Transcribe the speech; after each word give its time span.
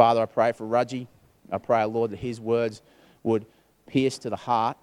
Father, 0.00 0.22
I 0.22 0.24
pray 0.24 0.52
for 0.52 0.64
Raji. 0.66 1.06
I 1.52 1.58
pray, 1.58 1.84
Lord, 1.84 2.12
that 2.12 2.20
his 2.20 2.40
words 2.40 2.80
would 3.22 3.44
pierce 3.86 4.16
to 4.20 4.30
the 4.30 4.36
heart. 4.36 4.78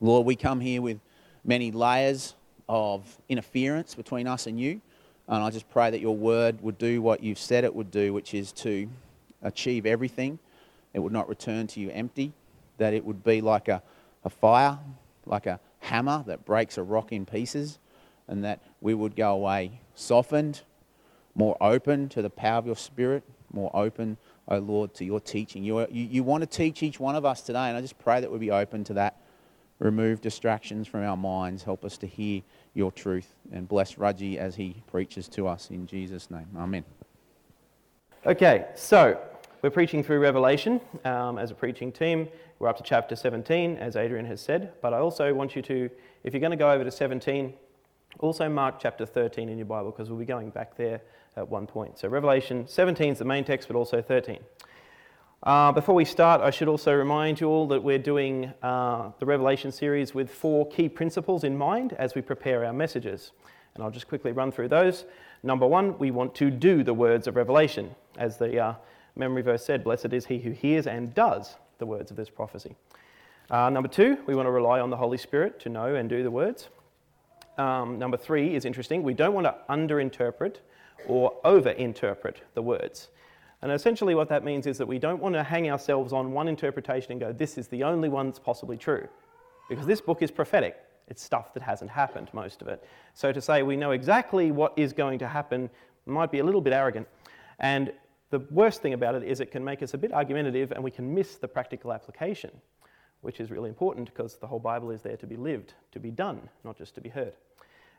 Lord, 0.00 0.26
we 0.26 0.34
come 0.34 0.58
here 0.58 0.82
with 0.82 0.98
many 1.44 1.70
layers 1.70 2.34
of 2.68 3.04
interference 3.28 3.94
between 3.94 4.26
us 4.26 4.48
and 4.48 4.58
you. 4.58 4.80
And 5.28 5.44
I 5.44 5.50
just 5.50 5.70
pray 5.70 5.90
that 5.92 6.00
your 6.00 6.16
word 6.16 6.60
would 6.60 6.76
do 6.76 7.00
what 7.00 7.22
you've 7.22 7.38
said 7.38 7.62
it 7.62 7.72
would 7.72 7.92
do, 7.92 8.12
which 8.12 8.34
is 8.34 8.50
to 8.54 8.88
achieve 9.42 9.86
everything. 9.86 10.40
It 10.92 10.98
would 10.98 11.12
not 11.12 11.28
return 11.28 11.68
to 11.68 11.78
you 11.78 11.90
empty, 11.90 12.32
that 12.78 12.92
it 12.92 13.04
would 13.04 13.22
be 13.22 13.40
like 13.40 13.68
a, 13.68 13.80
a 14.24 14.28
fire, 14.28 14.76
like 15.24 15.46
a 15.46 15.60
hammer 15.78 16.24
that 16.26 16.44
breaks 16.44 16.78
a 16.78 16.82
rock 16.82 17.12
in 17.12 17.26
pieces, 17.26 17.78
and 18.26 18.42
that 18.42 18.58
we 18.80 18.92
would 18.92 19.14
go 19.14 19.34
away 19.34 19.82
softened, 19.94 20.62
more 21.36 21.56
open 21.60 22.08
to 22.08 22.22
the 22.22 22.30
power 22.30 22.58
of 22.58 22.66
your 22.66 22.74
spirit, 22.74 23.22
more 23.52 23.70
open, 23.74 24.16
oh 24.48 24.58
Lord, 24.58 24.94
to 24.94 25.04
your 25.04 25.20
teaching. 25.20 25.62
You, 25.62 25.80
you, 25.90 26.04
you 26.04 26.22
want 26.22 26.42
to 26.42 26.46
teach 26.46 26.82
each 26.82 27.00
one 27.00 27.14
of 27.14 27.24
us 27.24 27.42
today, 27.42 27.68
and 27.68 27.76
I 27.76 27.80
just 27.80 27.98
pray 27.98 28.20
that 28.20 28.30
we'd 28.30 28.40
be 28.40 28.50
open 28.50 28.84
to 28.84 28.94
that. 28.94 29.16
Remove 29.78 30.20
distractions 30.20 30.86
from 30.86 31.02
our 31.02 31.16
minds. 31.16 31.62
Help 31.62 31.84
us 31.84 31.96
to 31.98 32.06
hear 32.06 32.42
your 32.74 32.92
truth. 32.92 33.34
And 33.52 33.66
bless 33.66 33.96
Raji 33.96 34.38
as 34.38 34.54
he 34.54 34.82
preaches 34.90 35.26
to 35.30 35.48
us 35.48 35.70
in 35.70 35.86
Jesus' 35.86 36.30
name. 36.30 36.46
Amen. 36.56 36.84
Okay, 38.26 38.66
so 38.74 39.18
we're 39.62 39.70
preaching 39.70 40.02
through 40.02 40.20
Revelation 40.20 40.82
um, 41.06 41.38
as 41.38 41.50
a 41.50 41.54
preaching 41.54 41.90
team. 41.90 42.28
We're 42.58 42.68
up 42.68 42.76
to 42.76 42.82
chapter 42.82 43.16
17, 43.16 43.78
as 43.78 43.96
Adrian 43.96 44.26
has 44.26 44.42
said. 44.42 44.74
But 44.82 44.92
I 44.92 44.98
also 44.98 45.32
want 45.32 45.56
you 45.56 45.62
to, 45.62 45.88
if 46.24 46.34
you're 46.34 46.40
going 46.40 46.50
to 46.50 46.58
go 46.58 46.70
over 46.70 46.84
to 46.84 46.90
17, 46.90 47.54
also 48.18 48.48
mark 48.50 48.78
chapter 48.78 49.06
13 49.06 49.48
in 49.48 49.56
your 49.56 49.66
Bible 49.66 49.90
because 49.92 50.10
we'll 50.10 50.18
be 50.18 50.26
going 50.26 50.50
back 50.50 50.76
there 50.76 51.00
at 51.36 51.48
one 51.48 51.66
point. 51.66 51.98
So 51.98 52.08
Revelation 52.08 52.66
17 52.68 53.12
is 53.12 53.18
the 53.18 53.24
main 53.24 53.44
text, 53.44 53.68
but 53.68 53.76
also 53.76 54.02
13. 54.02 54.38
Uh, 55.42 55.72
before 55.72 55.94
we 55.94 56.04
start, 56.04 56.42
I 56.42 56.50
should 56.50 56.68
also 56.68 56.92
remind 56.92 57.40
you 57.40 57.48
all 57.48 57.66
that 57.68 57.82
we're 57.82 57.98
doing 57.98 58.52
uh, 58.62 59.10
the 59.18 59.26
Revelation 59.26 59.72
series 59.72 60.14
with 60.14 60.30
four 60.30 60.68
key 60.68 60.88
principles 60.88 61.44
in 61.44 61.56
mind 61.56 61.94
as 61.94 62.14
we 62.14 62.20
prepare 62.20 62.64
our 62.66 62.74
messages. 62.74 63.32
And 63.74 63.82
I'll 63.82 63.90
just 63.90 64.06
quickly 64.06 64.32
run 64.32 64.52
through 64.52 64.68
those. 64.68 65.06
Number 65.42 65.66
one, 65.66 65.98
we 65.98 66.10
want 66.10 66.34
to 66.36 66.50
do 66.50 66.84
the 66.84 66.92
words 66.92 67.26
of 67.26 67.36
Revelation. 67.36 67.94
As 68.18 68.36
the 68.36 68.58
uh, 68.58 68.74
memory 69.16 69.40
verse 69.40 69.64
said, 69.64 69.82
Blessed 69.82 70.12
is 70.12 70.26
he 70.26 70.40
who 70.40 70.50
hears 70.50 70.86
and 70.86 71.14
does 71.14 71.54
the 71.78 71.86
words 71.86 72.10
of 72.10 72.18
this 72.18 72.28
prophecy. 72.28 72.76
Uh, 73.50 73.70
number 73.70 73.88
two, 73.88 74.18
we 74.26 74.34
want 74.34 74.46
to 74.46 74.50
rely 74.50 74.78
on 74.78 74.90
the 74.90 74.96
Holy 74.96 75.16
Spirit 75.16 75.58
to 75.60 75.70
know 75.70 75.94
and 75.94 76.10
do 76.10 76.22
the 76.22 76.30
words. 76.30 76.68
Um, 77.56 77.98
number 77.98 78.16
three 78.16 78.54
is 78.54 78.64
interesting. 78.64 79.02
We 79.02 79.14
don't 79.14 79.32
want 79.32 79.46
to 79.46 79.56
underinterpret 79.68 80.56
or 81.06 81.32
overinterpret 81.44 82.36
the 82.54 82.62
words. 82.62 83.08
And 83.62 83.70
essentially, 83.70 84.14
what 84.14 84.28
that 84.30 84.44
means 84.44 84.66
is 84.66 84.78
that 84.78 84.86
we 84.86 84.98
don't 84.98 85.20
want 85.20 85.34
to 85.34 85.42
hang 85.42 85.70
ourselves 85.70 86.12
on 86.12 86.32
one 86.32 86.48
interpretation 86.48 87.12
and 87.12 87.20
go, 87.20 87.32
this 87.32 87.58
is 87.58 87.68
the 87.68 87.84
only 87.84 88.08
one 88.08 88.26
that's 88.26 88.38
possibly 88.38 88.78
true. 88.78 89.06
Because 89.68 89.86
this 89.86 90.00
book 90.00 90.22
is 90.22 90.30
prophetic. 90.30 90.76
It's 91.08 91.22
stuff 91.22 91.52
that 91.54 91.62
hasn't 91.62 91.90
happened, 91.90 92.28
most 92.32 92.62
of 92.62 92.68
it. 92.68 92.82
So 93.14 93.32
to 93.32 93.40
say 93.40 93.62
we 93.62 93.76
know 93.76 93.90
exactly 93.90 94.50
what 94.50 94.72
is 94.76 94.92
going 94.92 95.18
to 95.18 95.28
happen 95.28 95.68
might 96.06 96.30
be 96.30 96.38
a 96.38 96.44
little 96.44 96.60
bit 96.60 96.72
arrogant. 96.72 97.06
And 97.58 97.92
the 98.30 98.38
worst 98.50 98.80
thing 98.80 98.94
about 98.94 99.16
it 99.16 99.24
is 99.24 99.40
it 99.40 99.50
can 99.50 99.64
make 99.64 99.82
us 99.82 99.92
a 99.92 99.98
bit 99.98 100.12
argumentative 100.12 100.72
and 100.72 100.82
we 100.82 100.90
can 100.90 101.12
miss 101.12 101.36
the 101.36 101.48
practical 101.48 101.92
application, 101.92 102.50
which 103.20 103.40
is 103.40 103.50
really 103.50 103.68
important 103.68 104.06
because 104.06 104.36
the 104.36 104.46
whole 104.46 104.60
Bible 104.60 104.90
is 104.90 105.02
there 105.02 105.16
to 105.16 105.26
be 105.26 105.36
lived, 105.36 105.74
to 105.92 106.00
be 106.00 106.10
done, 106.10 106.48
not 106.64 106.78
just 106.78 106.94
to 106.94 107.00
be 107.00 107.08
heard. 107.08 107.34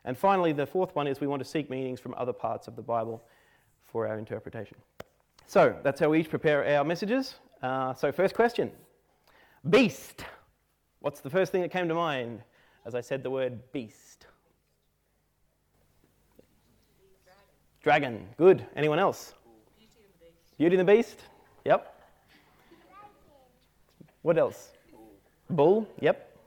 And 0.04 0.16
finally, 0.18 0.52
the 0.52 0.66
fourth 0.66 0.94
one 0.94 1.06
is 1.06 1.20
we 1.20 1.26
want 1.26 1.42
to 1.42 1.48
seek 1.48 1.70
meanings 1.70 2.00
from 2.00 2.14
other 2.16 2.32
parts 2.32 2.66
of 2.66 2.76
the 2.76 2.82
Bible 2.82 3.22
for 3.84 4.06
our 4.06 4.18
interpretation. 4.18 4.76
So 5.46 5.76
that's 5.82 6.00
how 6.00 6.08
we 6.08 6.20
each 6.20 6.30
prepare 6.30 6.66
our 6.76 6.84
messages. 6.84 7.36
Uh, 7.62 7.94
so, 7.94 8.10
first 8.10 8.34
question 8.34 8.72
Beast. 9.68 10.24
What's 11.00 11.20
the 11.20 11.30
first 11.30 11.52
thing 11.52 11.62
that 11.62 11.70
came 11.70 11.88
to 11.88 11.94
mind 11.94 12.42
as 12.84 12.94
I 12.94 13.00
said 13.00 13.22
the 13.22 13.30
word 13.30 13.60
beast? 13.72 14.26
Dragon. 17.82 18.12
Dragon. 18.12 18.28
Good. 18.36 18.66
Anyone 18.76 18.98
else? 18.98 19.34
Beauty 19.76 19.92
and 19.96 20.12
the 20.14 20.24
Beast. 20.24 20.58
Beauty 20.58 20.76
and 20.76 20.88
the 20.88 20.92
Beast? 20.92 21.20
Yep. 21.64 22.02
What 24.22 24.38
else? 24.38 24.70
Bull. 24.90 25.10
Bull. 25.50 25.88
Yep. 26.00 26.38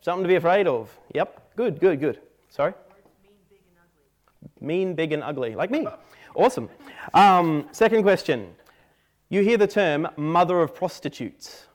Something 0.00 0.24
to 0.24 0.28
be 0.28 0.34
afraid 0.34 0.66
of. 0.66 0.90
Yep. 1.14 1.41
Good, 1.62 1.78
good, 1.78 2.00
good. 2.00 2.18
Sorry? 2.48 2.74
Mean, 3.22 3.36
big, 3.48 3.60
and 3.68 3.78
ugly. 3.78 4.66
Mean, 4.66 4.94
big, 4.96 5.12
and 5.12 5.22
ugly. 5.22 5.54
Like 5.54 5.70
me. 5.76 5.86
Awesome. 6.34 6.68
Um, 7.14 7.68
second 7.70 8.02
question. 8.02 8.52
You 9.28 9.42
hear 9.42 9.56
the 9.56 9.68
term 9.68 10.08
mother 10.16 10.60
of 10.60 10.74
prostitutes. 10.74 11.66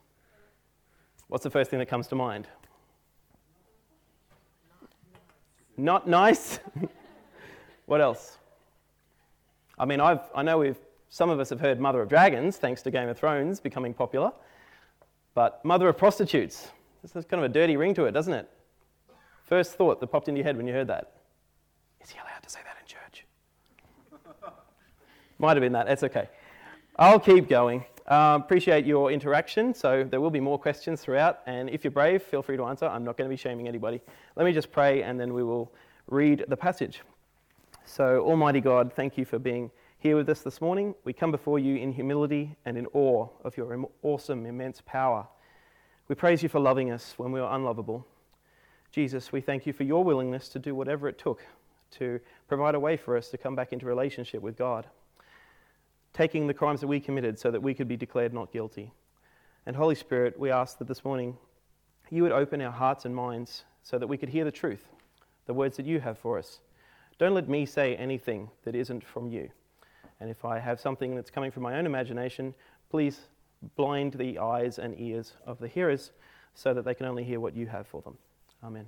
What's 1.30 1.46
the 1.46 1.50
first 1.50 1.70
thing 1.70 1.80
that 1.80 1.86
comes 1.86 2.08
to 2.08 2.16
mind? 2.16 2.50
Not 5.78 6.06
nice. 6.06 6.60
what 7.86 8.02
else? 8.02 8.40
I 9.80 9.86
mean, 9.86 10.02
I've, 10.02 10.30
I 10.36 10.44
know 10.44 10.58
we've, 10.58 10.80
some 11.08 11.30
of 11.30 11.40
us 11.40 11.50
have 11.50 11.62
heard 11.62 11.80
Mother 11.80 12.02
of 12.02 12.10
Dragons, 12.10 12.58
thanks 12.58 12.82
to 12.82 12.92
Game 12.92 13.08
of 13.08 13.18
Thrones 13.18 13.62
becoming 13.62 13.94
popular. 13.94 14.34
But 15.34 15.64
Mother 15.64 15.88
of 15.88 15.98
Prostitutes, 15.98 16.72
this 17.02 17.14
has 17.14 17.24
kind 17.24 17.42
of 17.42 17.50
a 17.50 17.54
dirty 17.54 17.78
ring 17.78 17.94
to 17.94 18.04
it, 18.04 18.12
doesn't 18.12 18.34
it? 18.34 18.50
First 19.48 19.76
thought 19.76 20.02
that 20.02 20.08
popped 20.08 20.28
into 20.28 20.40
your 20.40 20.46
head 20.46 20.58
when 20.58 20.68
you 20.68 20.74
heard 20.74 20.88
that. 20.88 21.14
Is 22.04 22.10
he 22.10 22.20
allowed 22.20 22.44
to 22.44 22.50
say 22.50 22.60
that 22.66 22.76
in 22.82 22.86
church? 22.86 23.26
Might 25.40 25.56
have 25.56 25.62
been 25.62 25.72
that, 25.72 25.88
that's 25.88 26.04
okay. 26.04 26.28
I'll 27.00 27.20
keep 27.20 27.48
going. 27.48 27.86
Uh, 28.06 28.40
appreciate 28.42 28.86
your 28.86 29.10
interaction. 29.10 29.74
So 29.74 30.04
there 30.04 30.20
will 30.20 30.32
be 30.32 30.42
more 30.42 30.60
questions 30.60 31.00
throughout. 31.02 31.40
And 31.46 31.70
if 31.70 31.86
you're 31.86 31.92
brave, 31.92 32.24
feel 32.24 32.42
free 32.42 32.58
to 32.58 32.66
answer. 32.66 32.88
I'm 32.88 33.06
not 33.06 33.16
going 33.16 33.30
to 33.30 33.34
be 33.34 33.38
shaming 33.38 33.70
anybody. 33.70 34.02
Let 34.36 34.46
me 34.46 34.52
just 34.52 34.70
pray 34.70 35.04
and 35.04 35.18
then 35.18 35.34
we 35.34 35.44
will 35.44 35.72
read 36.08 36.44
the 36.50 36.58
passage. 36.58 37.02
So, 37.86 38.20
Almighty 38.26 38.60
God, 38.60 38.92
thank 38.94 39.18
you 39.18 39.24
for 39.24 39.40
being 39.40 39.72
here 40.00 40.18
with 40.18 40.28
us 40.28 40.42
this 40.42 40.60
morning. 40.60 40.94
We 41.06 41.14
come 41.14 41.32
before 41.32 41.58
you 41.58 41.78
in 41.78 41.94
humility 41.94 42.58
and 42.66 42.78
in 42.78 42.86
awe 42.88 43.30
of 43.46 43.56
your 43.56 43.88
awesome, 44.04 44.46
immense 44.46 44.82
power. 44.86 45.26
We 46.10 46.16
praise 46.16 46.44
you 46.44 46.50
for 46.50 46.60
loving 46.60 46.92
us 46.92 47.14
when 47.16 47.32
we 47.32 47.40
were 47.40 47.50
unlovable. 47.50 48.06
Jesus, 48.98 49.32
we 49.32 49.42
thank 49.42 49.68
you 49.68 49.74
for 49.74 49.84
your 49.84 50.04
willingness 50.04 50.50
to 50.50 50.58
do 50.58 50.74
whatever 50.74 51.08
it 51.08 51.20
took 51.20 51.46
to 51.92 52.20
provide 52.48 52.74
a 52.74 52.80
way 52.80 52.98
for 52.98 53.16
us 53.16 53.30
to 53.30 53.38
come 53.38 53.56
back 53.56 53.72
into 53.72 53.86
relationship 53.86 54.42
with 54.42 54.58
God 54.58 54.88
taking 56.14 56.48
the 56.48 56.54
crimes 56.56 56.82
that 56.82 56.88
we 56.88 57.00
committed 57.00 57.38
so 57.38 57.52
that 57.52 57.62
we 57.62 57.76
could 57.76 57.88
be 57.88 57.96
declared 57.96 58.34
not 58.34 58.52
guilty. 58.52 58.92
And 59.68 59.76
Holy 59.76 59.94
Spirit, 59.94 60.40
we 60.40 60.50
ask 60.50 60.80
that 60.80 60.88
this 60.88 61.06
morning 61.06 61.38
you 62.10 62.24
would 62.24 62.32
open 62.32 62.60
our 62.60 62.72
hearts 62.72 63.06
and 63.06 63.16
minds 63.16 63.66
so 63.84 64.00
that 64.00 64.08
we 64.08 64.18
could 64.18 64.30
hear 64.30 64.44
the 64.44 64.52
truth, 64.52 64.90
the 65.46 65.54
words 65.54 65.78
that 65.78 65.86
you 65.86 66.00
have 66.00 66.18
for 66.18 66.40
us. 66.40 66.62
Don't 67.20 67.36
let 67.36 67.48
me 67.48 67.68
say 67.68 67.96
anything 67.98 68.50
that 68.64 68.74
isn't 68.74 69.04
from 69.04 69.30
you. 69.30 69.52
And 70.20 70.32
if 70.32 70.44
I 70.44 70.58
have 70.58 70.80
something 70.80 71.14
that's 71.14 71.30
coming 71.30 71.52
from 71.52 71.62
my 71.62 71.78
own 71.78 71.86
imagination, 71.86 72.56
please 72.90 73.28
blind 73.76 74.14
the 74.14 74.40
eyes 74.40 74.80
and 74.80 75.00
ears 75.00 75.34
of 75.46 75.60
the 75.60 75.68
hearers 75.68 76.14
so 76.56 76.74
that 76.74 76.84
they 76.84 76.96
can 76.96 77.06
only 77.06 77.24
hear 77.24 77.40
what 77.40 77.56
you 77.56 77.68
have 77.68 77.86
for 77.86 78.02
them. 78.02 78.18
Amen. 78.64 78.86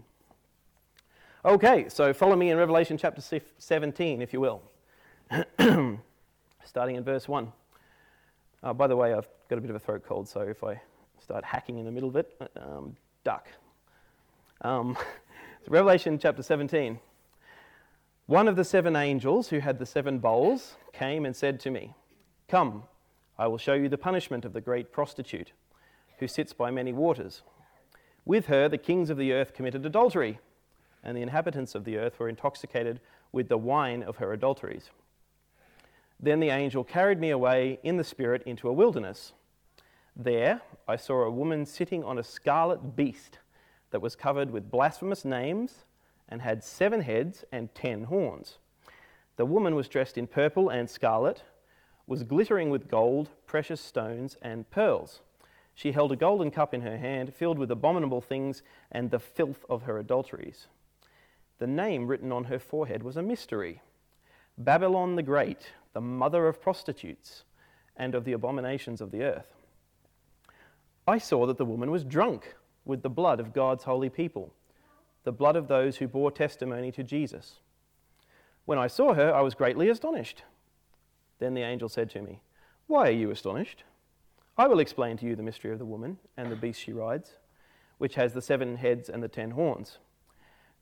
Okay, 1.46 1.88
so 1.90 2.12
follow 2.12 2.36
me 2.36 2.50
in 2.50 2.58
Revelation 2.58 2.98
chapter 2.98 3.22
17, 3.60 4.22
if 4.22 4.34
you 4.34 4.42
will. 4.42 4.62
starting 6.66 6.96
in 6.96 7.04
verse 7.04 7.28
1. 7.28 7.52
Uh, 8.62 8.74
by 8.74 8.88
the 8.88 8.96
way, 8.96 9.14
I've 9.14 9.28
got 9.48 9.58
a 9.58 9.62
bit 9.62 9.70
of 9.70 9.76
a 9.76 9.80
throat 9.80 10.04
cold, 10.06 10.28
so 10.28 10.42
if 10.42 10.64
I 10.64 10.82
start 11.22 11.46
hacking 11.46 11.78
in 11.78 11.86
the 11.86 11.92
middle 11.92 12.10
of 12.10 12.16
it, 12.16 12.50
um, 12.58 12.96
duck. 13.24 13.48
Um, 14.62 14.98
so 15.66 15.72
Revelation 15.72 16.20
chapter 16.20 16.44
17. 16.44 17.00
One 18.26 18.48
of 18.48 18.56
the 18.56 18.64
seven 18.64 18.96
angels 18.96 19.50
who 19.50 19.60
had 19.60 19.80
the 19.80 19.86
seven 19.86 20.20
bowls 20.20 20.76
came 20.94 21.26
and 21.26 21.36
said 21.36 21.60
to 21.62 21.72
me, 21.72 21.94
Come, 22.48 22.84
I 23.38 23.48
will 23.48 23.58
show 23.58 23.74
you 23.74 23.88
the 23.88 23.98
punishment 23.98 24.46
of 24.46 24.54
the 24.54 24.62
great 24.62 24.92
prostitute 24.92 25.52
who 26.18 26.28
sits 26.28 26.54
by 26.54 26.70
many 26.70 26.92
waters. 26.92 27.44
With 28.30 28.46
her, 28.46 28.70
the 28.70 28.78
kings 28.78 29.10
of 29.10 29.18
the 29.18 29.34
earth 29.34 29.56
committed 29.56 29.84
adultery, 29.88 30.38
and 31.04 31.18
the 31.18 31.24
inhabitants 31.24 31.74
of 31.74 31.84
the 31.84 31.98
earth 31.98 32.20
were 32.20 32.30
intoxicated 32.30 33.00
with 33.32 33.50
the 33.50 33.58
wine 33.58 34.04
of 34.04 34.18
her 34.18 34.32
adulteries. 34.34 34.92
Then 36.20 36.40
the 36.40 36.52
angel 36.52 36.84
carried 36.84 37.20
me 37.20 37.32
away 37.32 37.80
in 37.82 37.98
the 37.98 38.04
Spirit 38.04 38.44
into 38.44 38.70
a 38.70 38.72
wilderness. 38.72 39.34
There 40.16 40.62
I 40.88 40.96
saw 40.96 41.24
a 41.24 41.32
woman 41.32 41.66
sitting 41.66 42.04
on 42.04 42.20
a 42.20 42.24
scarlet 42.24 42.96
beast 42.96 43.40
that 43.90 44.04
was 44.04 44.16
covered 44.16 44.52
with 44.52 44.70
blasphemous 44.70 45.26
names 45.26 45.86
and 46.28 46.44
had 46.44 46.64
seven 46.64 47.02
heads 47.02 47.46
and 47.52 47.74
ten 47.74 48.04
horns. 48.04 48.60
The 49.38 49.46
woman 49.48 49.74
was 49.74 49.90
dressed 49.90 50.20
in 50.20 50.28
purple 50.28 50.70
and 50.70 50.88
scarlet, 50.88 51.42
was 52.06 52.22
glittering 52.22 52.70
with 52.70 52.90
gold, 52.90 53.32
precious 53.48 53.82
stones, 53.82 54.38
and 54.44 54.70
pearls. 54.70 55.22
She 55.74 55.92
held 55.92 56.12
a 56.12 56.18
golden 56.18 56.52
cup 56.52 56.74
in 56.74 56.82
her 56.82 56.98
hand, 56.98 57.34
filled 57.34 57.58
with 57.58 57.72
abominable 57.72 58.22
things 58.22 58.64
and 58.92 59.10
the 59.10 59.20
filth 59.20 59.66
of 59.70 59.84
her 59.84 59.98
adulteries. 59.98 60.68
The 61.58 61.68
name 61.68 62.08
written 62.08 62.32
on 62.32 62.46
her 62.46 62.60
forehead 62.60 63.04
was 63.04 63.18
a 63.18 63.22
mystery 63.22 63.82
Babylon 64.58 65.16
the 65.16 65.24
Great 65.24 65.72
the 65.94 66.02
mother 66.02 66.48
of 66.48 66.62
prostitutes 66.62 67.44
and 67.98 68.16
of 68.16 68.24
the 68.24 68.34
abominations 68.34 69.02
of 69.02 69.12
the 69.12 69.24
earth. 69.24 69.54
I 71.08 71.18
saw 71.18 71.46
that 71.48 71.58
the 71.58 71.66
woman 71.66 71.92
was 71.92 72.04
drunk 72.04 72.56
with 72.86 73.02
the 73.02 73.10
blood 73.10 73.40
of 73.40 73.54
God's 73.54 73.84
holy 73.84 74.10
people, 74.10 74.54
the 75.24 75.32
blood 75.32 75.56
of 75.56 75.68
those 75.68 75.98
who 75.98 76.08
bore 76.08 76.32
testimony 76.32 76.92
to 76.92 77.04
Jesus. 77.04 77.60
When 78.66 78.78
I 78.78 78.88
saw 78.88 79.14
her, 79.14 79.34
I 79.34 79.42
was 79.42 79.56
greatly 79.56 79.90
astonished. 79.90 80.44
Then 81.40 81.54
the 81.54 81.64
angel 81.64 81.90
said 81.90 82.10
to 82.12 82.22
me, 82.22 82.42
Why 82.88 83.08
are 83.08 83.12
you 83.12 83.32
astonished? 83.32 83.84
I 84.60 84.68
will 84.68 84.82
explain 84.82 85.16
to 85.16 85.26
you 85.26 85.38
the 85.38 85.42
mystery 85.42 85.72
of 85.72 85.80
the 85.80 85.86
woman 85.86 86.18
and 86.36 86.52
the 86.52 86.56
beast 86.58 86.82
she 86.82 86.92
rides, 86.92 87.38
which 87.98 88.16
has 88.16 88.34
the 88.34 88.42
seven 88.42 88.76
heads 88.76 89.08
and 89.08 89.24
the 89.24 89.30
ten 89.30 89.52
horns. 89.52 90.00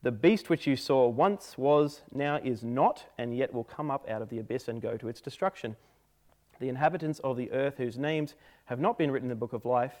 The 0.02 0.10
beast 0.10 0.50
which 0.50 0.66
you 0.66 0.74
saw 0.74 1.06
once 1.06 1.56
was, 1.56 2.02
now 2.12 2.40
is 2.42 2.64
not, 2.64 3.06
and 3.18 3.36
yet 3.36 3.54
will 3.54 3.62
come 3.62 3.88
up 3.88 4.04
out 4.10 4.20
of 4.20 4.30
the 4.30 4.40
abyss 4.40 4.66
and 4.66 4.82
go 4.82 4.96
to 4.96 5.06
its 5.06 5.20
destruction. 5.20 5.76
The 6.58 6.68
inhabitants 6.68 7.20
of 7.20 7.36
the 7.36 7.52
earth, 7.52 7.76
whose 7.76 7.96
names 7.96 8.34
have 8.64 8.80
not 8.80 8.98
been 8.98 9.12
written 9.12 9.26
in 9.26 9.30
the 9.30 9.36
book 9.36 9.52
of 9.52 9.64
life, 9.64 9.94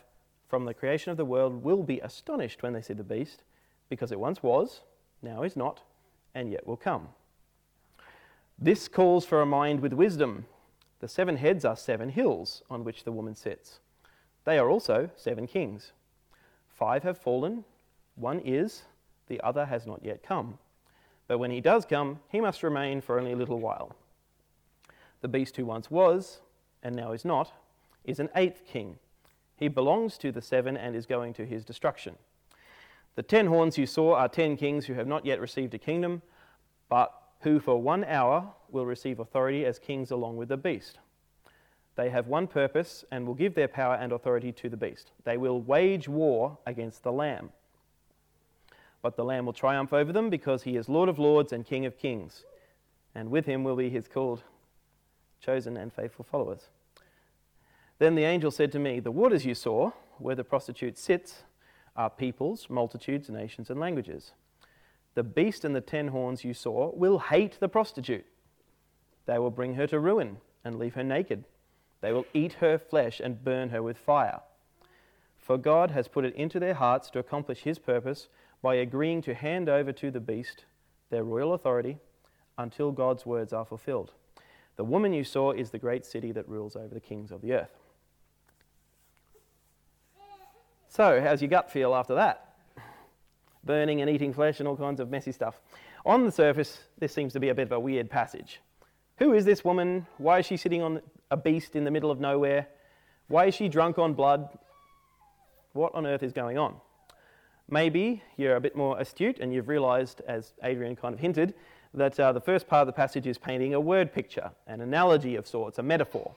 from 0.48 0.64
the 0.64 0.74
creation 0.74 1.12
of 1.12 1.16
the 1.16 1.24
world, 1.24 1.62
will 1.62 1.84
be 1.84 2.00
astonished 2.00 2.64
when 2.64 2.72
they 2.72 2.82
see 2.82 2.94
the 2.94 3.04
beast, 3.04 3.44
because 3.88 4.10
it 4.10 4.18
once 4.18 4.42
was, 4.42 4.80
now 5.22 5.44
is 5.44 5.54
not, 5.54 5.82
and 6.34 6.50
yet 6.50 6.66
will 6.66 6.76
come. 6.76 7.10
This 8.58 8.88
calls 8.88 9.24
for 9.24 9.40
a 9.40 9.46
mind 9.46 9.78
with 9.78 9.92
wisdom. 9.92 10.46
The 11.00 11.08
seven 11.08 11.36
heads 11.36 11.64
are 11.64 11.76
seven 11.76 12.08
hills 12.10 12.62
on 12.68 12.84
which 12.84 13.04
the 13.04 13.12
woman 13.12 13.34
sits. 13.34 13.80
They 14.44 14.58
are 14.58 14.68
also 14.68 15.10
seven 15.16 15.46
kings. 15.46 15.92
Five 16.68 17.02
have 17.02 17.18
fallen, 17.18 17.64
one 18.16 18.40
is, 18.40 18.82
the 19.28 19.40
other 19.40 19.66
has 19.66 19.86
not 19.86 20.04
yet 20.04 20.22
come. 20.22 20.58
But 21.26 21.38
when 21.38 21.50
he 21.50 21.60
does 21.60 21.84
come, 21.84 22.20
he 22.28 22.40
must 22.40 22.62
remain 22.62 23.00
for 23.00 23.18
only 23.18 23.32
a 23.32 23.36
little 23.36 23.60
while. 23.60 23.94
The 25.20 25.28
beast 25.28 25.56
who 25.56 25.66
once 25.66 25.90
was, 25.90 26.40
and 26.82 26.96
now 26.96 27.12
is 27.12 27.24
not, 27.24 27.52
is 28.04 28.20
an 28.20 28.30
eighth 28.34 28.64
king. 28.66 28.98
He 29.56 29.68
belongs 29.68 30.16
to 30.18 30.32
the 30.32 30.40
seven 30.40 30.76
and 30.76 30.96
is 30.96 31.06
going 31.06 31.34
to 31.34 31.44
his 31.44 31.64
destruction. 31.64 32.16
The 33.16 33.22
ten 33.22 33.46
horns 33.46 33.76
you 33.76 33.86
saw 33.86 34.14
are 34.14 34.28
ten 34.28 34.56
kings 34.56 34.86
who 34.86 34.94
have 34.94 35.08
not 35.08 35.26
yet 35.26 35.40
received 35.40 35.74
a 35.74 35.78
kingdom, 35.78 36.22
but 36.88 37.12
who 37.40 37.60
for 37.60 37.82
one 37.82 38.04
hour 38.04 38.52
will 38.70 38.86
receive 38.86 39.20
authority 39.20 39.64
as 39.64 39.78
kings 39.78 40.10
along 40.10 40.36
with 40.36 40.48
the 40.48 40.56
beast. 40.56 40.98
They 41.96 42.10
have 42.10 42.28
one 42.28 42.46
purpose 42.46 43.04
and 43.10 43.26
will 43.26 43.34
give 43.34 43.54
their 43.54 43.68
power 43.68 43.94
and 43.96 44.12
authority 44.12 44.52
to 44.52 44.68
the 44.68 44.76
beast. 44.76 45.10
They 45.24 45.36
will 45.36 45.60
wage 45.60 46.08
war 46.08 46.58
against 46.64 47.02
the 47.02 47.12
Lamb. 47.12 47.50
But 49.02 49.16
the 49.16 49.24
Lamb 49.24 49.46
will 49.46 49.52
triumph 49.52 49.92
over 49.92 50.12
them 50.12 50.30
because 50.30 50.62
he 50.62 50.76
is 50.76 50.88
Lord 50.88 51.08
of 51.08 51.18
lords 51.18 51.52
and 51.52 51.66
King 51.66 51.86
of 51.86 51.98
kings, 51.98 52.44
and 53.14 53.30
with 53.30 53.46
him 53.46 53.64
will 53.64 53.76
be 53.76 53.90
his 53.90 54.06
called, 54.06 54.42
chosen, 55.40 55.76
and 55.76 55.92
faithful 55.92 56.24
followers. 56.24 56.68
Then 57.98 58.14
the 58.14 58.24
angel 58.24 58.50
said 58.50 58.70
to 58.72 58.78
me, 58.78 59.00
The 59.00 59.10
waters 59.10 59.44
you 59.44 59.54
saw, 59.54 59.92
where 60.18 60.34
the 60.34 60.44
prostitute 60.44 60.98
sits, 60.98 61.42
are 61.96 62.10
peoples, 62.10 62.70
multitudes, 62.70 63.28
nations, 63.28 63.70
and 63.70 63.80
languages. 63.80 64.32
The 65.14 65.24
beast 65.24 65.64
and 65.64 65.74
the 65.74 65.80
ten 65.80 66.08
horns 66.08 66.44
you 66.44 66.54
saw 66.54 66.92
will 66.94 67.18
hate 67.18 67.58
the 67.58 67.68
prostitute. 67.68 68.24
They 69.28 69.38
will 69.38 69.50
bring 69.50 69.74
her 69.74 69.86
to 69.88 70.00
ruin 70.00 70.38
and 70.64 70.78
leave 70.78 70.94
her 70.94 71.04
naked. 71.04 71.44
They 72.00 72.12
will 72.12 72.24
eat 72.32 72.54
her 72.54 72.78
flesh 72.78 73.20
and 73.20 73.44
burn 73.44 73.68
her 73.68 73.82
with 73.82 73.98
fire. 73.98 74.40
For 75.36 75.58
God 75.58 75.90
has 75.90 76.08
put 76.08 76.24
it 76.24 76.34
into 76.34 76.58
their 76.58 76.72
hearts 76.72 77.10
to 77.10 77.18
accomplish 77.18 77.60
his 77.60 77.78
purpose 77.78 78.28
by 78.62 78.76
agreeing 78.76 79.20
to 79.22 79.34
hand 79.34 79.68
over 79.68 79.92
to 79.92 80.10
the 80.10 80.18
beast 80.18 80.64
their 81.10 81.24
royal 81.24 81.52
authority 81.52 81.98
until 82.56 82.90
God's 82.90 83.26
words 83.26 83.52
are 83.52 83.66
fulfilled. 83.66 84.12
The 84.76 84.84
woman 84.84 85.12
you 85.12 85.24
saw 85.24 85.52
is 85.52 85.70
the 85.70 85.78
great 85.78 86.06
city 86.06 86.32
that 86.32 86.48
rules 86.48 86.74
over 86.74 86.94
the 86.94 87.00
kings 87.00 87.30
of 87.30 87.42
the 87.42 87.52
earth. 87.52 87.76
So, 90.88 91.20
how's 91.20 91.42
your 91.42 91.50
gut 91.50 91.70
feel 91.70 91.94
after 91.94 92.14
that? 92.14 92.56
Burning 93.62 94.00
and 94.00 94.08
eating 94.08 94.32
flesh 94.32 94.58
and 94.58 94.66
all 94.66 94.76
kinds 94.76 95.00
of 95.00 95.10
messy 95.10 95.32
stuff. 95.32 95.60
On 96.06 96.24
the 96.24 96.32
surface, 96.32 96.78
this 96.98 97.12
seems 97.12 97.34
to 97.34 97.40
be 97.40 97.50
a 97.50 97.54
bit 97.54 97.66
of 97.66 97.72
a 97.72 97.80
weird 97.80 98.08
passage. 98.08 98.60
Who 99.18 99.34
is 99.34 99.44
this 99.44 99.64
woman? 99.64 100.06
Why 100.18 100.38
is 100.38 100.46
she 100.46 100.56
sitting 100.56 100.80
on 100.80 101.02
a 101.30 101.36
beast 101.36 101.74
in 101.74 101.82
the 101.82 101.90
middle 101.90 102.10
of 102.10 102.20
nowhere? 102.20 102.68
Why 103.26 103.46
is 103.46 103.54
she 103.54 103.68
drunk 103.68 103.98
on 103.98 104.14
blood? 104.14 104.48
What 105.72 105.92
on 105.94 106.06
earth 106.06 106.22
is 106.22 106.32
going 106.32 106.56
on? 106.56 106.76
Maybe 107.68 108.22
you're 108.36 108.54
a 108.54 108.60
bit 108.60 108.76
more 108.76 108.98
astute 109.00 109.40
and 109.40 109.52
you've 109.52 109.68
realised, 109.68 110.22
as 110.28 110.54
Adrian 110.62 110.94
kind 110.94 111.14
of 111.14 111.20
hinted, 111.20 111.54
that 111.94 112.18
uh, 112.20 112.32
the 112.32 112.40
first 112.40 112.68
part 112.68 112.82
of 112.82 112.86
the 112.86 112.92
passage 112.92 113.26
is 113.26 113.38
painting 113.38 113.74
a 113.74 113.80
word 113.80 114.12
picture, 114.12 114.52
an 114.68 114.80
analogy 114.80 115.34
of 115.34 115.48
sorts, 115.48 115.78
a 115.78 115.82
metaphor. 115.82 116.32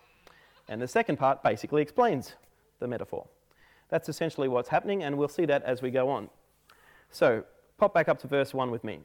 And 0.68 0.82
the 0.82 0.88
second 0.88 1.18
part 1.18 1.44
basically 1.44 1.84
explains 1.84 2.34
the 2.80 2.88
metaphor. 2.88 3.28
That's 3.90 4.10
essentially 4.10 4.48
what's 4.48 4.70
happening, 4.70 5.04
and 5.04 5.18
we'll 5.18 5.28
see 5.28 5.46
that 5.46 5.64
as 5.64 5.84
we 5.84 5.92
go 5.92 6.10
on. 6.10 6.30
So, 7.12 7.44
pop 7.78 7.94
back 7.94 8.10
up 8.10 8.20
to 8.20 8.28
verse 8.28 8.54
1 8.54 8.72
with 8.72 8.84
me. 8.84 9.02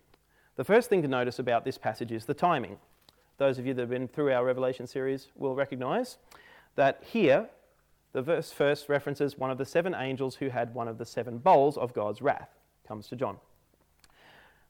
The 0.54 0.64
first 0.64 0.88
thing 0.88 1.02
to 1.02 1.08
notice 1.08 1.38
about 1.38 1.64
this 1.64 1.76
passage 1.76 2.10
is 2.10 2.24
the 2.24 2.34
timing. 2.34 2.78
Those 3.38 3.58
of 3.58 3.66
you 3.66 3.74
that 3.74 3.82
have 3.82 3.90
been 3.90 4.08
through 4.08 4.32
our 4.32 4.44
Revelation 4.44 4.86
series 4.86 5.28
will 5.36 5.54
recognize 5.54 6.16
that 6.74 7.02
here 7.04 7.48
the 8.12 8.22
verse 8.22 8.50
first 8.50 8.88
references 8.88 9.36
one 9.36 9.50
of 9.50 9.58
the 9.58 9.66
seven 9.66 9.94
angels 9.94 10.36
who 10.36 10.48
had 10.48 10.72
one 10.72 10.88
of 10.88 10.96
the 10.96 11.04
seven 11.04 11.36
bowls 11.36 11.76
of 11.76 11.92
God's 11.92 12.22
wrath. 12.22 12.48
Comes 12.88 13.08
to 13.08 13.16
John. 13.16 13.36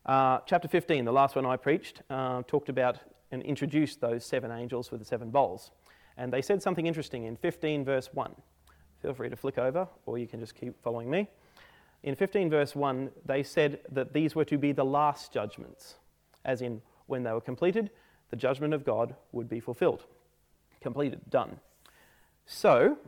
Uh, 0.05 0.39
chapter 0.47 0.67
15, 0.67 1.05
the 1.05 1.13
last 1.13 1.37
one 1.37 1.47
I 1.47 1.57
preached, 1.57 2.03
uh, 2.11 2.43
talked 2.49 2.69
about 2.69 2.99
and 3.31 3.43
introduced 3.43 4.01
those 4.01 4.25
seven 4.25 4.51
angels 4.51 4.91
with 4.91 5.01
the 5.01 5.07
seven 5.07 5.31
bowls. 5.31 5.71
And 6.17 6.33
they 6.33 6.43
said 6.43 6.61
something 6.61 6.87
interesting 6.87 7.25
in 7.25 7.37
15, 7.37 7.85
verse 7.85 8.11
1. 8.13 8.35
Feel 9.01 9.15
free 9.15 9.29
to 9.29 9.37
flick 9.37 9.59
over, 9.59 9.87
or 10.07 10.19
you 10.19 10.27
can 10.27 10.41
just 10.41 10.57
keep 10.57 10.83
following 10.83 11.09
me. 11.09 11.29
In 12.03 12.17
15, 12.17 12.51
verse 12.51 12.75
1, 12.75 13.11
they 13.25 13.43
said 13.43 13.81
that 13.93 14.13
these 14.13 14.35
were 14.35 14.45
to 14.45 14.59
be 14.59 14.73
the 14.73 14.85
last 14.85 15.33
judgments, 15.33 15.97
as 16.45 16.63
in, 16.63 16.83
when 17.07 17.23
they 17.23 17.33
were 17.33 17.41
completed, 17.41 17.91
the 18.31 18.37
judgment 18.37 18.75
of 18.75 18.85
God 18.85 19.15
would 19.33 19.49
be 19.49 19.61
fulfilled. 19.61 20.05
Completed, 20.81 21.21
done. 21.31 21.59
So, 22.47 22.99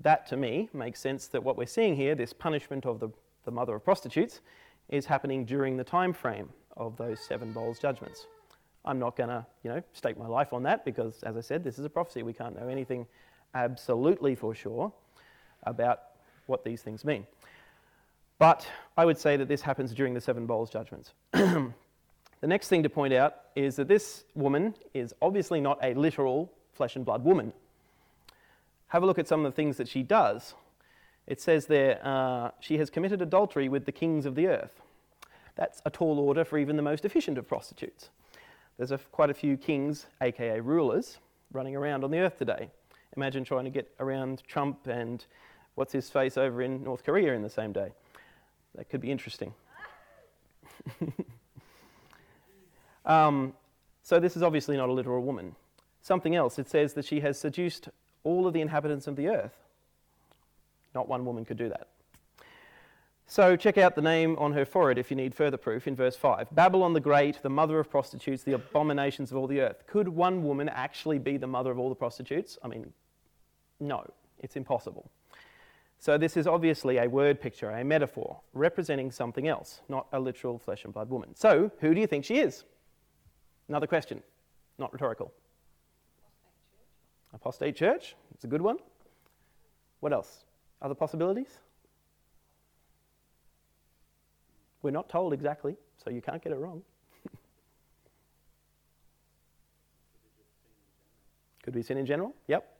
that 0.00 0.26
to 0.28 0.36
me 0.36 0.68
makes 0.72 1.00
sense 1.00 1.28
that 1.28 1.42
what 1.42 1.56
we're 1.56 1.66
seeing 1.66 1.96
here, 1.96 2.14
this 2.14 2.32
punishment 2.32 2.84
of 2.84 3.00
the, 3.00 3.10
the 3.44 3.50
mother 3.50 3.74
of 3.74 3.84
prostitutes, 3.84 4.40
is 4.88 5.06
happening 5.06 5.44
during 5.44 5.76
the 5.76 5.84
time 5.84 6.12
frame 6.12 6.48
of 6.76 6.96
those 6.96 7.20
seven 7.20 7.52
bowls 7.52 7.78
judgments. 7.78 8.26
I'm 8.84 8.98
not 8.98 9.16
going 9.16 9.28
to, 9.28 9.44
you 9.62 9.70
know, 9.70 9.82
stake 9.92 10.18
my 10.18 10.26
life 10.26 10.52
on 10.52 10.62
that 10.62 10.84
because, 10.84 11.22
as 11.22 11.36
I 11.36 11.40
said, 11.40 11.62
this 11.62 11.78
is 11.78 11.84
a 11.84 11.90
prophecy. 11.90 12.22
We 12.22 12.32
can't 12.32 12.58
know 12.58 12.68
anything 12.68 13.06
absolutely 13.54 14.34
for 14.34 14.54
sure 14.54 14.92
about 15.64 16.00
what 16.46 16.64
these 16.64 16.82
things 16.82 17.04
mean. 17.04 17.26
But 18.38 18.66
I 18.96 19.04
would 19.04 19.18
say 19.18 19.36
that 19.36 19.48
this 19.48 19.60
happens 19.60 19.92
during 19.92 20.14
the 20.14 20.20
seven 20.20 20.46
bowls 20.46 20.70
judgments. 20.70 21.12
the 22.40 22.46
next 22.46 22.68
thing 22.68 22.82
to 22.84 22.88
point 22.88 23.12
out 23.12 23.36
is 23.56 23.76
that 23.76 23.88
this 23.88 24.24
woman 24.34 24.74
is 24.94 25.14
obviously 25.20 25.60
not 25.60 25.78
a 25.82 25.94
literal 25.94 26.52
flesh 26.72 26.96
and 26.96 27.04
blood 27.04 27.24
woman. 27.24 27.52
Have 28.88 29.02
a 29.02 29.06
look 29.06 29.18
at 29.18 29.26
some 29.26 29.44
of 29.44 29.52
the 29.52 29.56
things 29.56 29.76
that 29.76 29.88
she 29.88 30.02
does. 30.02 30.54
It 31.26 31.40
says 31.40 31.66
there, 31.66 32.00
uh, 32.02 32.52
she 32.60 32.78
has 32.78 32.88
committed 32.88 33.20
adultery 33.20 33.68
with 33.68 33.84
the 33.84 33.92
kings 33.92 34.24
of 34.24 34.34
the 34.34 34.46
earth. 34.46 34.80
That's 35.56 35.82
a 35.84 35.90
tall 35.90 36.18
order 36.20 36.44
for 36.44 36.56
even 36.56 36.76
the 36.76 36.82
most 36.82 37.04
efficient 37.04 37.36
of 37.36 37.46
prostitutes. 37.46 38.10
There's 38.76 38.92
a, 38.92 38.98
quite 38.98 39.28
a 39.28 39.34
few 39.34 39.56
kings, 39.56 40.06
aka 40.22 40.60
rulers, 40.60 41.18
running 41.52 41.74
around 41.74 42.04
on 42.04 42.12
the 42.12 42.20
earth 42.20 42.38
today. 42.38 42.70
Imagine 43.16 43.44
trying 43.44 43.64
to 43.64 43.70
get 43.70 43.92
around 43.98 44.42
Trump 44.46 44.86
and 44.86 45.24
what's 45.74 45.92
his 45.92 46.08
face 46.08 46.38
over 46.38 46.62
in 46.62 46.84
North 46.84 47.04
Korea 47.04 47.34
in 47.34 47.42
the 47.42 47.50
same 47.50 47.72
day. 47.72 47.92
That 48.76 48.88
could 48.88 49.00
be 49.00 49.10
interesting. 49.10 49.52
um, 53.08 53.54
so, 54.02 54.20
this 54.20 54.36
is 54.36 54.42
obviously 54.42 54.76
not 54.76 54.88
a 54.88 54.92
literal 54.92 55.22
woman. 55.22 55.54
Something 56.00 56.34
else, 56.34 56.58
it 56.58 56.70
says 56.70 56.94
that 56.94 57.04
she 57.04 57.20
has 57.20 57.38
seduced 57.38 57.88
all 58.24 58.46
of 58.46 58.54
the 58.54 58.60
inhabitants 58.60 59.06
of 59.06 59.16
the 59.16 59.28
earth. 59.28 59.56
Not 60.94 61.08
one 61.08 61.24
woman 61.24 61.44
could 61.44 61.58
do 61.58 61.68
that. 61.68 61.88
So, 63.26 63.56
check 63.56 63.76
out 63.76 63.94
the 63.94 64.02
name 64.02 64.36
on 64.38 64.54
her 64.54 64.64
forehead 64.64 64.96
if 64.96 65.10
you 65.10 65.16
need 65.16 65.34
further 65.34 65.58
proof 65.58 65.86
in 65.86 65.94
verse 65.94 66.16
5. 66.16 66.48
Babylon 66.54 66.94
the 66.94 67.00
Great, 67.00 67.42
the 67.42 67.50
mother 67.50 67.78
of 67.78 67.90
prostitutes, 67.90 68.42
the 68.42 68.54
abominations 68.54 69.30
of 69.30 69.36
all 69.36 69.46
the 69.46 69.60
earth. 69.60 69.86
Could 69.86 70.08
one 70.08 70.42
woman 70.42 70.70
actually 70.70 71.18
be 71.18 71.36
the 71.36 71.46
mother 71.46 71.70
of 71.70 71.78
all 71.78 71.90
the 71.90 71.94
prostitutes? 71.94 72.56
I 72.64 72.68
mean, 72.68 72.90
no, 73.80 74.06
it's 74.38 74.56
impossible. 74.56 75.10
So, 75.98 76.16
this 76.16 76.36
is 76.38 76.46
obviously 76.46 76.96
a 76.96 77.06
word 77.06 77.40
picture, 77.40 77.68
a 77.68 77.84
metaphor, 77.84 78.40
representing 78.54 79.10
something 79.10 79.46
else, 79.46 79.82
not 79.90 80.06
a 80.12 80.20
literal 80.20 80.58
flesh 80.58 80.84
and 80.84 80.94
blood 80.94 81.10
woman. 81.10 81.34
So, 81.34 81.70
who 81.80 81.94
do 81.94 82.00
you 82.00 82.06
think 82.06 82.24
she 82.24 82.38
is? 82.38 82.64
Another 83.68 83.86
question, 83.86 84.22
not 84.78 84.92
rhetorical. 84.92 85.32
Apostate 87.34 87.76
church, 87.76 88.16
it's 88.34 88.44
a 88.44 88.46
good 88.46 88.62
one. 88.62 88.78
What 90.00 90.12
else? 90.12 90.44
Other 90.80 90.94
possibilities? 90.94 91.58
We're 94.82 94.92
not 94.92 95.08
told 95.08 95.32
exactly, 95.32 95.76
so 96.02 96.10
you 96.10 96.22
can't 96.22 96.42
get 96.42 96.52
it 96.52 96.58
wrong. 96.58 96.82
Could 101.62 101.74
be 101.74 101.82
sin 101.82 101.98
in 101.98 102.06
general? 102.06 102.34
Yep. 102.46 102.77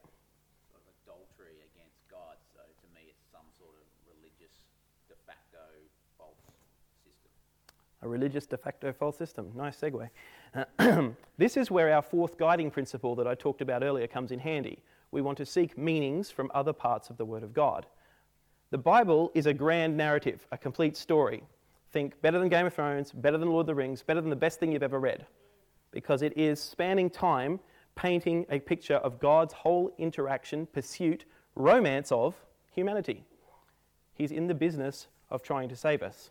A 8.03 8.09
religious 8.09 8.47
de 8.47 8.57
facto 8.57 8.93
false 8.93 9.17
system. 9.17 9.51
Nice 9.55 9.81
segue. 9.81 10.09
this 11.39 11.57
is 11.57 11.71
where 11.71 11.93
our 11.93 12.03
fourth 12.03 12.39
guiding 12.39 12.71
principle 12.71 13.17
that 13.17 13.27
I 13.27 13.35
talked 13.35 13.61
about 13.61 13.83
earlier 13.83 14.07
comes 14.07 14.31
in 14.31 14.39
handy. 14.39 14.83
We 15.11 15.21
want 15.21 15.39
to 15.39 15.47
seek 15.47 15.77
meanings 15.77 16.31
from 16.31 16.51
other 16.55 16.73
parts 16.73 17.11
of 17.11 17.17
the 17.17 17.25
Word 17.25 17.43
of 17.43 17.53
God. 17.53 17.87
The 18.71 18.79
Bible 18.79 19.33
is 19.35 19.47
a 19.47 19.55
grand 19.55 19.97
narrative, 19.97 20.47
a 20.53 20.59
complete 20.59 20.97
story. 20.97 21.43
Think 21.91 22.21
better 22.21 22.39
than 22.39 22.51
Game 22.51 22.67
of 22.67 22.75
Thrones, 22.75 23.13
better 23.13 23.39
than 23.39 23.49
Lord 23.49 23.63
of 23.63 23.67
the 23.69 23.75
Rings, 23.75 24.03
better 24.03 24.21
than 24.21 24.31
the 24.31 24.37
best 24.37 24.61
thing 24.61 24.73
you've 24.73 24.83
ever 24.83 25.01
read. 25.01 25.27
Because 25.91 26.21
it 26.21 26.37
is 26.37 26.61
spanning 26.61 27.09
time, 27.09 27.61
painting 27.97 28.45
a 28.51 28.61
picture 28.61 28.97
of 28.97 29.19
God's 29.19 29.55
whole 29.55 29.93
interaction, 29.99 30.67
pursuit, 30.67 31.25
romance 31.55 32.13
of 32.13 32.37
humanity. 32.71 33.25
He's 34.13 34.31
in 34.31 34.47
the 34.47 34.55
business 34.55 35.09
of 35.31 35.43
trying 35.43 35.69
to 35.71 35.77
save 35.77 36.03
us. 36.03 36.31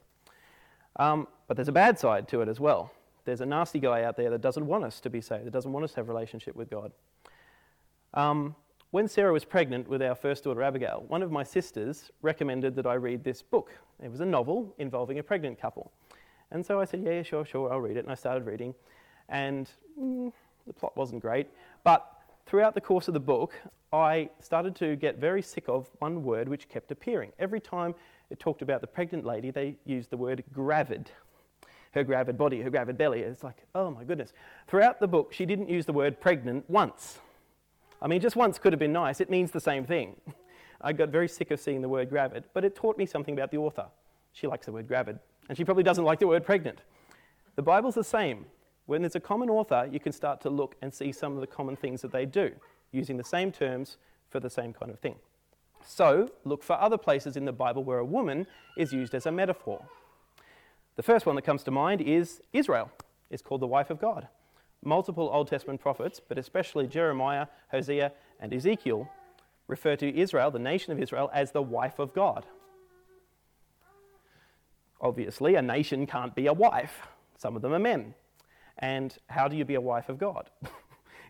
Um, 0.98 1.28
but 1.48 1.56
there's 1.56 1.68
a 1.68 1.74
bad 1.74 1.98
side 1.98 2.28
to 2.30 2.42
it 2.42 2.50
as 2.50 2.60
well. 2.60 2.92
There's 3.26 3.42
a 3.42 3.46
nasty 3.46 3.80
guy 3.80 4.04
out 4.04 4.18
there 4.18 4.30
that 4.30 4.42
doesn't 4.42 4.66
want 4.66 4.84
us 4.84 5.00
to 5.02 5.10
be 5.10 5.22
saved, 5.22 5.46
that 5.46 5.52
doesn't 5.52 5.72
want 5.72 5.84
us 5.84 5.92
to 5.92 5.98
have 5.98 6.10
a 6.10 6.14
relationship 6.14 6.56
with 6.56 6.70
God. 6.70 6.92
Um, 8.14 8.56
when 8.92 9.08
Sarah 9.08 9.34
was 9.34 9.44
pregnant 9.44 9.88
with 9.90 10.02
our 10.02 10.16
first 10.16 10.46
daughter 10.46 10.64
Abigail, 10.64 11.04
one 11.10 11.22
of 11.22 11.30
my 11.30 11.44
sisters 11.44 12.10
recommended 12.22 12.74
that 12.76 12.88
I 12.88 12.94
read 12.94 13.24
this 13.24 13.42
book. 13.42 13.72
It 14.02 14.10
was 14.10 14.22
a 14.22 14.26
novel 14.26 14.74
involving 14.78 15.20
a 15.20 15.24
pregnant 15.24 15.60
couple. 15.60 15.92
And 16.52 16.66
so 16.66 16.80
I 16.80 16.86
said, 16.86 17.04
Yeah, 17.04 17.22
sure, 17.22 17.44
sure, 17.44 17.72
I'll 17.72 17.82
read 17.82 17.98
it. 17.98 18.06
And 18.06 18.12
I 18.12 18.16
started 18.16 18.46
reading. 18.46 18.74
And 19.28 19.70
mm, 20.00 20.32
the 20.66 20.74
plot 20.74 20.96
wasn't 20.96 21.22
great. 21.22 21.48
But 21.84 22.10
throughout 22.46 22.76
the 22.76 22.82
course 22.82 23.10
of 23.10 23.14
the 23.14 23.20
book, 23.20 23.54
I 23.92 24.30
started 24.40 24.76
to 24.78 24.96
get 24.96 25.18
very 25.18 25.42
sick 25.42 25.66
of 25.68 25.90
one 26.00 26.24
word 26.24 26.48
which 26.48 26.70
kept 26.70 26.92
appearing. 26.92 27.34
Every 27.40 27.60
time 27.60 27.94
it 28.30 28.40
talked 28.40 28.62
about 28.62 28.82
the 28.82 28.88
pregnant 28.88 29.26
lady, 29.26 29.52
they 29.52 29.78
used 29.86 30.10
the 30.10 30.18
word 30.18 30.44
gravid. 30.54 31.12
Her 31.94 32.04
gravid 32.04 32.38
body, 32.38 32.62
her 32.62 32.70
gravid 32.70 32.98
belly. 32.98 33.22
It's 33.22 33.44
like, 33.44 33.64
oh 33.74 33.90
my 33.90 34.04
goodness. 34.04 34.34
Throughout 34.68 35.00
the 35.00 35.08
book, 35.08 35.34
she 35.34 35.46
didn't 35.46 35.70
use 35.70 35.86
the 35.86 35.94
word 35.94 36.20
pregnant 36.20 36.70
once. 36.70 37.20
I 38.02 38.08
mean, 38.08 38.22
just 38.22 38.36
once 38.36 38.60
could 38.60 38.74
have 38.74 38.80
been 38.80 38.94
nice. 38.94 39.22
It 39.22 39.30
means 39.30 39.52
the 39.52 39.60
same 39.60 39.86
thing. 39.86 40.16
I 40.82 40.94
got 40.94 41.10
very 41.10 41.28
sick 41.28 41.52
of 41.52 41.60
seeing 41.60 41.82
the 41.82 41.90
word 41.90 42.10
gravid, 42.10 42.44
but 42.54 42.64
it 42.64 42.76
taught 42.76 42.98
me 42.98 43.06
something 43.06 43.34
about 43.34 43.50
the 43.50 43.58
author. 43.58 43.88
She 44.34 44.46
likes 44.46 44.68
the 44.68 44.72
word 44.72 44.88
gravid, 44.88 45.18
and 45.50 45.58
she 45.58 45.66
probably 45.66 45.84
doesn't 45.84 46.04
like 46.04 46.20
the 46.20 46.28
word 46.28 46.46
pregnant. 46.46 46.82
The 47.56 47.64
Bible's 47.64 47.96
the 47.96 48.04
same. 48.04 48.46
When 48.86 49.02
there's 49.02 49.16
a 49.16 49.20
common 49.20 49.50
author, 49.50 49.90
you 49.92 50.00
can 50.00 50.12
start 50.12 50.40
to 50.42 50.50
look 50.50 50.76
and 50.82 50.94
see 50.94 51.12
some 51.12 51.34
of 51.34 51.42
the 51.42 51.48
common 51.48 51.76
things 51.76 52.02
that 52.02 52.12
they 52.12 52.26
do, 52.26 52.52
using 52.92 53.18
the 53.18 53.24
same 53.24 53.52
terms 53.52 53.98
for 54.30 54.40
the 54.40 54.50
same 54.50 54.74
kind 54.74 54.92
of 54.92 55.00
thing. 55.00 55.16
So, 55.90 56.30
look 56.44 56.64
for 56.64 56.80
other 56.80 56.98
places 56.98 57.38
in 57.38 57.46
the 57.46 57.54
Bible 57.54 57.84
where 57.84 58.00
a 58.00 58.06
woman 58.06 58.46
is 58.76 58.92
used 58.92 59.16
as 59.16 59.26
a 59.26 59.32
metaphor. 59.32 59.86
The 60.98 61.04
first 61.04 61.26
one 61.26 61.36
that 61.38 61.44
comes 61.44 61.64
to 61.64 61.72
mind 61.72 62.02
is 62.02 62.42
Israel. 62.52 62.92
It's 63.30 63.42
called 63.42 63.62
the 63.62 63.68
wife 63.68 63.90
of 63.90 64.00
God 64.00 64.28
multiple 64.84 65.30
Old 65.32 65.48
Testament 65.48 65.82
prophets, 65.82 66.20
but 66.20 66.38
especially 66.38 66.88
Jeremiah, 66.88 67.48
Hosea, 67.72 68.12
and 68.40 68.54
Ezekiel, 68.54 69.10
refer 69.68 69.96
to 69.98 70.18
Israel, 70.18 70.52
the 70.52 70.60
nation 70.60 70.94
of 70.94 71.02
Israel, 71.02 71.30
as 71.34 71.52
the 71.52 71.62
wife 71.62 72.00
of 72.00 72.14
God. 72.14 72.46
Obviously, 75.02 75.56
a 75.56 75.62
nation 75.62 76.08
can't 76.08 76.34
be 76.34 76.48
a 76.48 76.54
wife. 76.54 77.08
Some 77.38 77.56
of 77.56 77.62
them 77.62 77.74
are 77.74 77.80
men. 77.80 78.16
And 78.80 79.16
how 79.28 79.48
do 79.48 79.56
you 79.56 79.66
be 79.66 79.76
a 79.76 79.82
wife 79.82 80.10
of 80.10 80.18
God? 80.18 80.50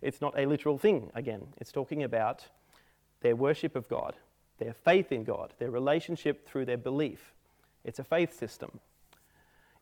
it's 0.01 0.21
not 0.21 0.37
a 0.37 0.45
literal 0.45 0.77
thing, 0.77 1.09
again. 1.15 1.47
It's 1.57 1.71
talking 1.71 2.03
about 2.03 2.45
their 3.21 3.35
worship 3.35 3.75
of 3.75 3.89
God, 3.89 4.15
their 4.57 4.73
faith 4.73 5.11
in 5.11 5.23
God, 5.23 5.53
their 5.59 5.71
relationship 5.71 6.47
through 6.47 6.65
their 6.65 6.77
belief. 6.77 7.33
It's 7.83 7.99
a 7.99 8.03
faith 8.03 8.37
system. 8.37 8.79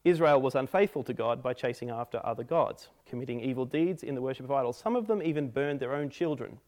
Israel 0.04 0.40
was 0.40 0.54
unfaithful 0.54 1.04
to 1.04 1.14
God 1.14 1.42
by 1.42 1.54
chasing 1.54 1.90
after 1.90 2.24
other 2.24 2.44
gods, 2.44 2.90
committing 3.08 3.42
evil 3.42 3.66
deeds 3.66 4.04
in 4.04 4.14
the 4.14 4.22
worship 4.22 4.46
of 4.46 4.52
idols. 4.52 4.78
Some 4.78 4.96
of 4.96 5.08
them 5.08 5.22
even 5.22 5.50
burned 5.50 5.80
their 5.80 5.96
own 5.96 6.10
children 6.10 6.60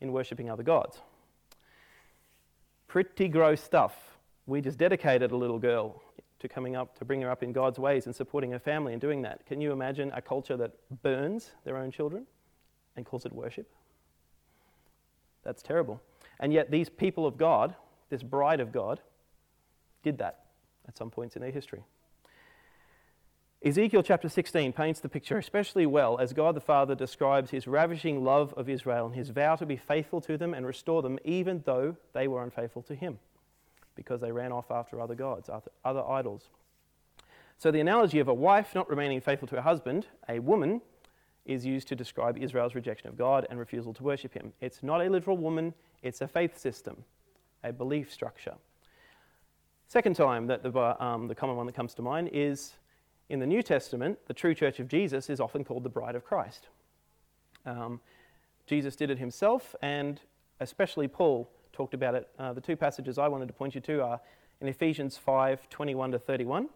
in 0.00 0.12
worshipping 0.12 0.50
other 0.50 0.62
gods. 0.62 1.00
Pretty 2.88 3.28
gross 3.28 3.60
stuff. 3.62 3.94
We 4.46 4.60
just 4.60 4.78
dedicated 4.78 5.30
a 5.30 5.36
little 5.36 5.58
girl 5.58 6.02
to 6.40 6.48
coming 6.48 6.74
up, 6.74 6.98
to 6.98 7.04
bring 7.04 7.20
her 7.20 7.30
up 7.30 7.42
in 7.42 7.52
God's 7.52 7.78
ways 7.78 8.06
and 8.06 8.14
supporting 8.14 8.50
her 8.50 8.58
family 8.58 8.92
and 8.92 9.00
doing 9.00 9.22
that. 9.22 9.46
Can 9.46 9.60
you 9.60 9.70
imagine 9.70 10.10
a 10.14 10.22
culture 10.22 10.56
that 10.56 10.72
burns 11.02 11.52
their 11.64 11.76
own 11.76 11.90
children 11.90 12.26
and 12.96 13.06
calls 13.06 13.24
it 13.24 13.32
worship? 13.32 13.70
That's 15.44 15.62
terrible. 15.62 16.00
And 16.42 16.52
yet, 16.52 16.72
these 16.72 16.90
people 16.90 17.24
of 17.24 17.38
God, 17.38 17.74
this 18.10 18.22
bride 18.22 18.60
of 18.60 18.72
God, 18.72 19.00
did 20.02 20.18
that 20.18 20.40
at 20.86 20.98
some 20.98 21.08
points 21.08 21.36
in 21.36 21.42
their 21.42 21.52
history. 21.52 21.84
Ezekiel 23.64 24.02
chapter 24.02 24.28
16 24.28 24.72
paints 24.72 24.98
the 24.98 25.08
picture 25.08 25.38
especially 25.38 25.86
well 25.86 26.18
as 26.18 26.32
God 26.32 26.56
the 26.56 26.60
Father 26.60 26.96
describes 26.96 27.52
his 27.52 27.68
ravishing 27.68 28.24
love 28.24 28.52
of 28.54 28.68
Israel 28.68 29.06
and 29.06 29.14
his 29.14 29.28
vow 29.28 29.54
to 29.54 29.64
be 29.64 29.76
faithful 29.76 30.20
to 30.22 30.36
them 30.36 30.52
and 30.52 30.66
restore 30.66 31.00
them 31.00 31.16
even 31.24 31.62
though 31.64 31.96
they 32.12 32.26
were 32.26 32.42
unfaithful 32.42 32.82
to 32.82 32.96
him 32.96 33.20
because 33.94 34.20
they 34.20 34.32
ran 34.32 34.50
off 34.50 34.72
after 34.72 35.00
other 35.00 35.14
gods, 35.14 35.48
other 35.84 36.04
idols. 36.08 36.48
So 37.56 37.70
the 37.70 37.78
analogy 37.78 38.18
of 38.18 38.26
a 38.26 38.34
wife 38.34 38.74
not 38.74 38.90
remaining 38.90 39.20
faithful 39.20 39.46
to 39.46 39.56
her 39.56 39.62
husband, 39.62 40.08
a 40.28 40.40
woman, 40.40 40.80
is 41.46 41.64
used 41.64 41.86
to 41.86 41.94
describe 41.94 42.36
Israel's 42.36 42.74
rejection 42.74 43.08
of 43.08 43.16
God 43.16 43.46
and 43.48 43.60
refusal 43.60 43.94
to 43.94 44.02
worship 44.02 44.34
him. 44.34 44.52
It's 44.60 44.82
not 44.82 45.00
a 45.00 45.08
literal 45.08 45.36
woman, 45.36 45.74
it's 46.02 46.20
a 46.20 46.28
faith 46.28 46.58
system, 46.58 47.04
a 47.62 47.72
belief 47.72 48.12
structure. 48.12 48.54
Second 49.88 50.16
time 50.16 50.46
that 50.46 50.62
the, 50.62 51.04
um, 51.04 51.28
the 51.28 51.34
common 51.34 51.56
one 51.56 51.66
that 51.66 51.74
comes 51.74 51.94
to 51.94 52.02
mind 52.02 52.30
is 52.32 52.72
in 53.28 53.40
the 53.40 53.46
New 53.46 53.62
Testament, 53.62 54.18
the 54.26 54.34
true 54.34 54.54
church 54.54 54.80
of 54.80 54.88
Jesus 54.88 55.30
is 55.30 55.40
often 55.40 55.64
called 55.64 55.84
the 55.84 55.90
bride 55.90 56.14
of 56.14 56.24
Christ. 56.24 56.68
Um, 57.64 58.00
Jesus 58.66 58.96
did 58.96 59.10
it 59.10 59.18
himself, 59.18 59.74
and 59.82 60.20
especially 60.60 61.08
Paul 61.08 61.50
talked 61.72 61.94
about 61.94 62.14
it. 62.14 62.28
Uh, 62.38 62.52
the 62.52 62.60
two 62.60 62.76
passages 62.76 63.18
I 63.18 63.28
wanted 63.28 63.48
to 63.48 63.54
point 63.54 63.74
you 63.74 63.80
to 63.82 64.02
are 64.02 64.20
in 64.60 64.68
Ephesians 64.68 65.16
5 65.18 65.68
21 65.68 66.12
to 66.12 66.18
31 66.18 66.68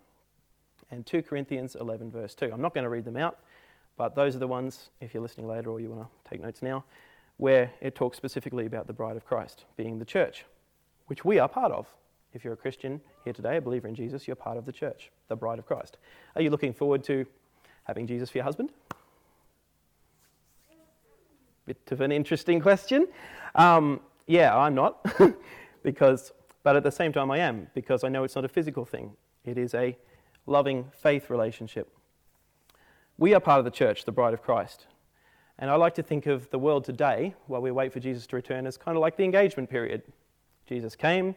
and 0.91 1.05
2 1.07 1.23
Corinthians 1.23 1.77
11, 1.77 2.11
verse 2.11 2.35
2. 2.35 2.51
I'm 2.53 2.61
not 2.61 2.75
going 2.75 2.85
to 2.85 2.91
read 2.91 3.05
them 3.05 3.17
out, 3.17 3.39
but 3.97 4.15
those 4.15 4.37
are 4.37 4.39
the 4.39 4.47
ones, 4.47 4.91
if 5.01 5.15
you're 5.15 5.23
listening 5.23 5.49
later 5.49 5.71
or 5.71 5.81
you 5.81 5.91
want 5.91 6.03
to 6.03 6.31
take 6.31 6.41
notes 6.41 6.63
now, 6.63 6.85
where 7.37 7.71
it 7.81 7.95
talks 7.95 8.17
specifically 8.17 8.67
about 8.67 8.87
the 8.87 8.93
bride 8.93 9.17
of 9.17 9.25
Christ 9.25 9.65
being 9.77 9.99
the 9.99 10.05
church, 10.05 10.45
which 11.07 11.25
we 11.25 11.39
are 11.39 11.49
part 11.49 11.73
of. 11.73 11.87
If 12.33 12.45
you're 12.45 12.55
a 12.55 12.57
Christian 12.57 13.01
here 13.25 13.33
today, 13.33 13.57
a 13.57 13.61
believer 13.61 13.89
in 13.89 13.95
Jesus, 13.95 14.27
you're 14.27 14.37
part 14.37 14.59
of 14.59 14.65
the 14.65 14.73
church, 14.73 15.11
the 15.29 15.37
bride 15.37 15.59
of 15.59 15.67
Christ. 15.67 15.97
Are 16.35 16.43
you 16.43 16.51
looking 16.51 16.73
forward 16.73 17.03
to 17.05 17.27
having 17.85 18.07
Jesus 18.07 18.31
for 18.31 18.39
your 18.39 18.45
husband? 18.45 18.71
Bit 21.67 21.79
of 21.91 22.01
an 22.01 22.13
interesting 22.13 22.61
question. 22.61 23.09
Um, 23.55 24.01
yeah, 24.27 24.57
I'm 24.57 24.75
not, 24.75 25.05
because, 25.83 26.33
but 26.63 26.77
at 26.77 26.83
the 26.83 26.93
same 26.93 27.13
time 27.13 27.31
I 27.31 27.39
am, 27.39 27.69
because 27.75 28.05
I 28.05 28.09
know 28.09 28.25
it's 28.25 28.35
not 28.35 28.45
a 28.45 28.49
physical 28.49 28.85
thing. 28.85 29.13
It 29.45 29.59
is 29.59 29.75
a 29.75 29.97
loving 30.47 30.87
faith 30.93 31.31
relationship. 31.31 31.89
We 33.19 33.35
are 33.35 33.41
part 33.41 33.59
of 33.59 33.65
the 33.65 33.71
church, 33.71 34.05
the 34.05 34.13
bride 34.13 34.35
of 34.35 34.43
Christ. 34.43 34.87
And 35.59 35.71
I 35.71 35.77
like 35.77 35.95
to 35.95 36.03
think 36.03 36.27
of 36.27 36.51
the 36.51 36.59
world 36.59 36.85
today, 36.85 37.35
while 37.47 37.63
we 37.63 37.71
wait 37.71 37.93
for 37.93 38.01
Jesus 38.01 38.27
to 38.27 38.37
return, 38.37 38.67
as 38.67 38.77
kind 38.77 38.97
of 38.97 39.01
like 39.01 39.17
the 39.17 39.25
engagement 39.25 39.71
period. 39.71 40.03
Jesus 40.67 40.95
came, 40.95 41.35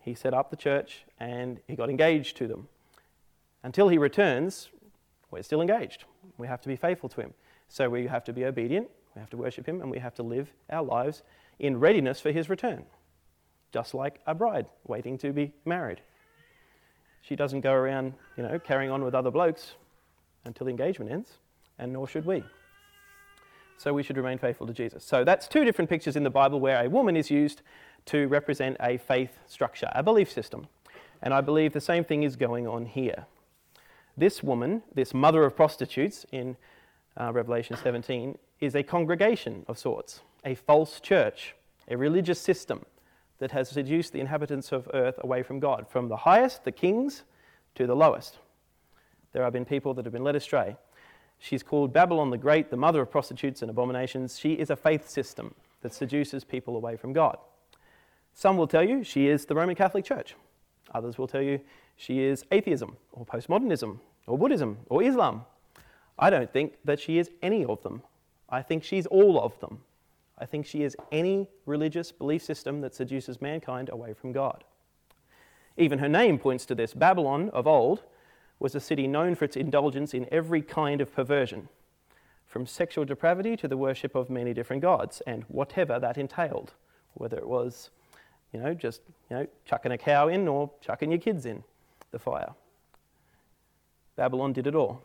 he 0.00 0.14
set 0.14 0.34
up 0.34 0.50
the 0.50 0.56
church 0.56 1.04
and 1.18 1.60
he 1.68 1.76
got 1.76 1.90
engaged 1.90 2.36
to 2.38 2.48
them. 2.48 2.68
Until 3.62 3.88
he 3.88 3.98
returns, 3.98 4.70
we're 5.30 5.42
still 5.42 5.60
engaged. 5.60 6.04
We 6.38 6.46
have 6.46 6.60
to 6.62 6.68
be 6.68 6.76
faithful 6.76 7.08
to 7.10 7.20
him. 7.20 7.34
So 7.68 7.88
we 7.88 8.06
have 8.06 8.24
to 8.24 8.32
be 8.32 8.44
obedient, 8.44 8.88
we 9.14 9.20
have 9.20 9.30
to 9.30 9.36
worship 9.36 9.66
him, 9.66 9.80
and 9.80 9.90
we 9.90 9.98
have 9.98 10.14
to 10.14 10.22
live 10.22 10.52
our 10.70 10.82
lives 10.82 11.22
in 11.60 11.78
readiness 11.78 12.20
for 12.20 12.32
his 12.32 12.48
return. 12.48 12.84
Just 13.72 13.94
like 13.94 14.20
a 14.26 14.34
bride 14.34 14.66
waiting 14.88 15.16
to 15.18 15.32
be 15.32 15.52
married. 15.64 16.00
She 17.22 17.36
doesn't 17.36 17.60
go 17.60 17.72
around, 17.72 18.14
you 18.36 18.42
know, 18.42 18.58
carrying 18.58 18.90
on 18.90 19.04
with 19.04 19.14
other 19.14 19.30
blokes 19.30 19.74
until 20.44 20.64
the 20.64 20.70
engagement 20.70 21.12
ends, 21.12 21.38
and 21.78 21.92
nor 21.92 22.08
should 22.08 22.24
we. 22.24 22.42
So 23.80 23.94
we 23.94 24.02
should 24.02 24.18
remain 24.18 24.36
faithful 24.36 24.66
to 24.66 24.74
Jesus. 24.74 25.02
So 25.02 25.24
that's 25.24 25.48
two 25.48 25.64
different 25.64 25.88
pictures 25.88 26.14
in 26.14 26.22
the 26.22 26.28
Bible 26.28 26.60
where 26.60 26.84
a 26.84 26.90
woman 26.90 27.16
is 27.16 27.30
used 27.30 27.62
to 28.04 28.28
represent 28.28 28.76
a 28.78 28.98
faith 28.98 29.38
structure, 29.46 29.88
a 29.94 30.02
belief 30.02 30.30
system. 30.30 30.66
And 31.22 31.32
I 31.32 31.40
believe 31.40 31.72
the 31.72 31.80
same 31.80 32.04
thing 32.04 32.22
is 32.22 32.36
going 32.36 32.68
on 32.68 32.84
here. 32.84 33.24
This 34.18 34.42
woman, 34.42 34.82
this 34.94 35.14
mother 35.14 35.44
of 35.44 35.56
prostitutes 35.56 36.26
in 36.30 36.58
uh, 37.18 37.32
Revelation 37.32 37.74
17, 37.74 38.36
is 38.60 38.74
a 38.74 38.82
congregation 38.82 39.64
of 39.66 39.78
sorts, 39.78 40.20
a 40.44 40.54
false 40.54 41.00
church, 41.00 41.54
a 41.88 41.96
religious 41.96 42.38
system 42.38 42.84
that 43.38 43.52
has 43.52 43.70
seduced 43.70 44.12
the 44.12 44.20
inhabitants 44.20 44.72
of 44.72 44.90
earth 44.92 45.18
away 45.22 45.42
from 45.42 45.58
God, 45.58 45.88
from 45.88 46.10
the 46.10 46.18
highest, 46.18 46.64
the 46.64 46.72
kings, 46.72 47.22
to 47.76 47.86
the 47.86 47.96
lowest. 47.96 48.40
There 49.32 49.42
have 49.42 49.54
been 49.54 49.64
people 49.64 49.94
that 49.94 50.04
have 50.04 50.12
been 50.12 50.24
led 50.24 50.36
astray. 50.36 50.76
She's 51.42 51.62
called 51.62 51.92
Babylon 51.92 52.28
the 52.30 52.38
Great, 52.38 52.70
the 52.70 52.76
mother 52.76 53.00
of 53.00 53.10
prostitutes 53.10 53.62
and 53.62 53.70
abominations. 53.70 54.38
She 54.38 54.52
is 54.52 54.68
a 54.68 54.76
faith 54.76 55.08
system 55.08 55.54
that 55.80 55.94
seduces 55.94 56.44
people 56.44 56.76
away 56.76 56.96
from 56.96 57.14
God. 57.14 57.38
Some 58.34 58.58
will 58.58 58.66
tell 58.66 58.86
you 58.86 59.02
she 59.02 59.26
is 59.26 59.46
the 59.46 59.54
Roman 59.54 59.74
Catholic 59.74 60.04
Church. 60.04 60.36
Others 60.94 61.16
will 61.16 61.26
tell 61.26 61.40
you 61.40 61.60
she 61.96 62.20
is 62.20 62.44
atheism 62.52 62.96
or 63.12 63.24
postmodernism, 63.24 63.98
or 64.26 64.36
Buddhism 64.36 64.78
or 64.90 65.02
Islam. 65.02 65.46
I 66.18 66.28
don't 66.28 66.52
think 66.52 66.74
that 66.84 67.00
she 67.00 67.18
is 67.18 67.30
any 67.42 67.64
of 67.64 67.82
them. 67.82 68.02
I 68.50 68.60
think 68.60 68.84
she's 68.84 69.06
all 69.06 69.40
of 69.40 69.58
them. 69.60 69.80
I 70.38 70.44
think 70.44 70.66
she 70.66 70.82
is 70.82 70.96
any 71.10 71.48
religious 71.64 72.12
belief 72.12 72.42
system 72.42 72.82
that 72.82 72.94
seduces 72.94 73.40
mankind 73.40 73.88
away 73.88 74.12
from 74.12 74.32
God. 74.32 74.62
Even 75.78 76.00
her 76.00 76.08
name 76.08 76.38
points 76.38 76.66
to 76.66 76.74
this. 76.74 76.92
Babylon 76.92 77.48
of 77.50 77.66
old 77.66 78.02
was 78.60 78.74
a 78.74 78.80
city 78.80 79.08
known 79.08 79.34
for 79.34 79.44
its 79.44 79.56
indulgence 79.56 80.14
in 80.14 80.28
every 80.30 80.62
kind 80.62 81.00
of 81.00 81.12
perversion, 81.12 81.68
from 82.46 82.66
sexual 82.66 83.04
depravity 83.04 83.56
to 83.56 83.66
the 83.66 83.76
worship 83.76 84.14
of 84.14 84.30
many 84.30 84.54
different 84.54 84.82
gods, 84.82 85.22
and 85.26 85.42
whatever 85.48 85.98
that 85.98 86.18
entailed, 86.18 86.74
whether 87.14 87.38
it 87.38 87.48
was, 87.48 87.90
you 88.52 88.60
know, 88.60 88.74
just 88.74 89.00
you 89.30 89.36
know, 89.36 89.46
chucking 89.64 89.90
a 89.90 89.98
cow 89.98 90.28
in 90.28 90.46
or 90.46 90.70
chucking 90.80 91.10
your 91.10 91.20
kids 91.20 91.46
in 91.46 91.64
the 92.12 92.18
fire. 92.18 92.52
Babylon 94.16 94.52
did 94.52 94.66
it 94.66 94.74
all. 94.74 95.02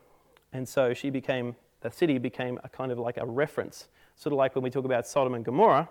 And 0.51 0.67
so 0.67 0.93
she 0.93 1.09
became, 1.09 1.55
the 1.81 1.91
city 1.91 2.17
became 2.17 2.59
a 2.63 2.69
kind 2.69 2.91
of 2.91 2.99
like 2.99 3.17
a 3.17 3.25
reference. 3.25 3.87
Sort 4.15 4.33
of 4.33 4.37
like 4.37 4.55
when 4.55 4.63
we 4.63 4.69
talk 4.69 4.85
about 4.85 5.07
Sodom 5.07 5.33
and 5.33 5.45
Gomorrah, 5.45 5.87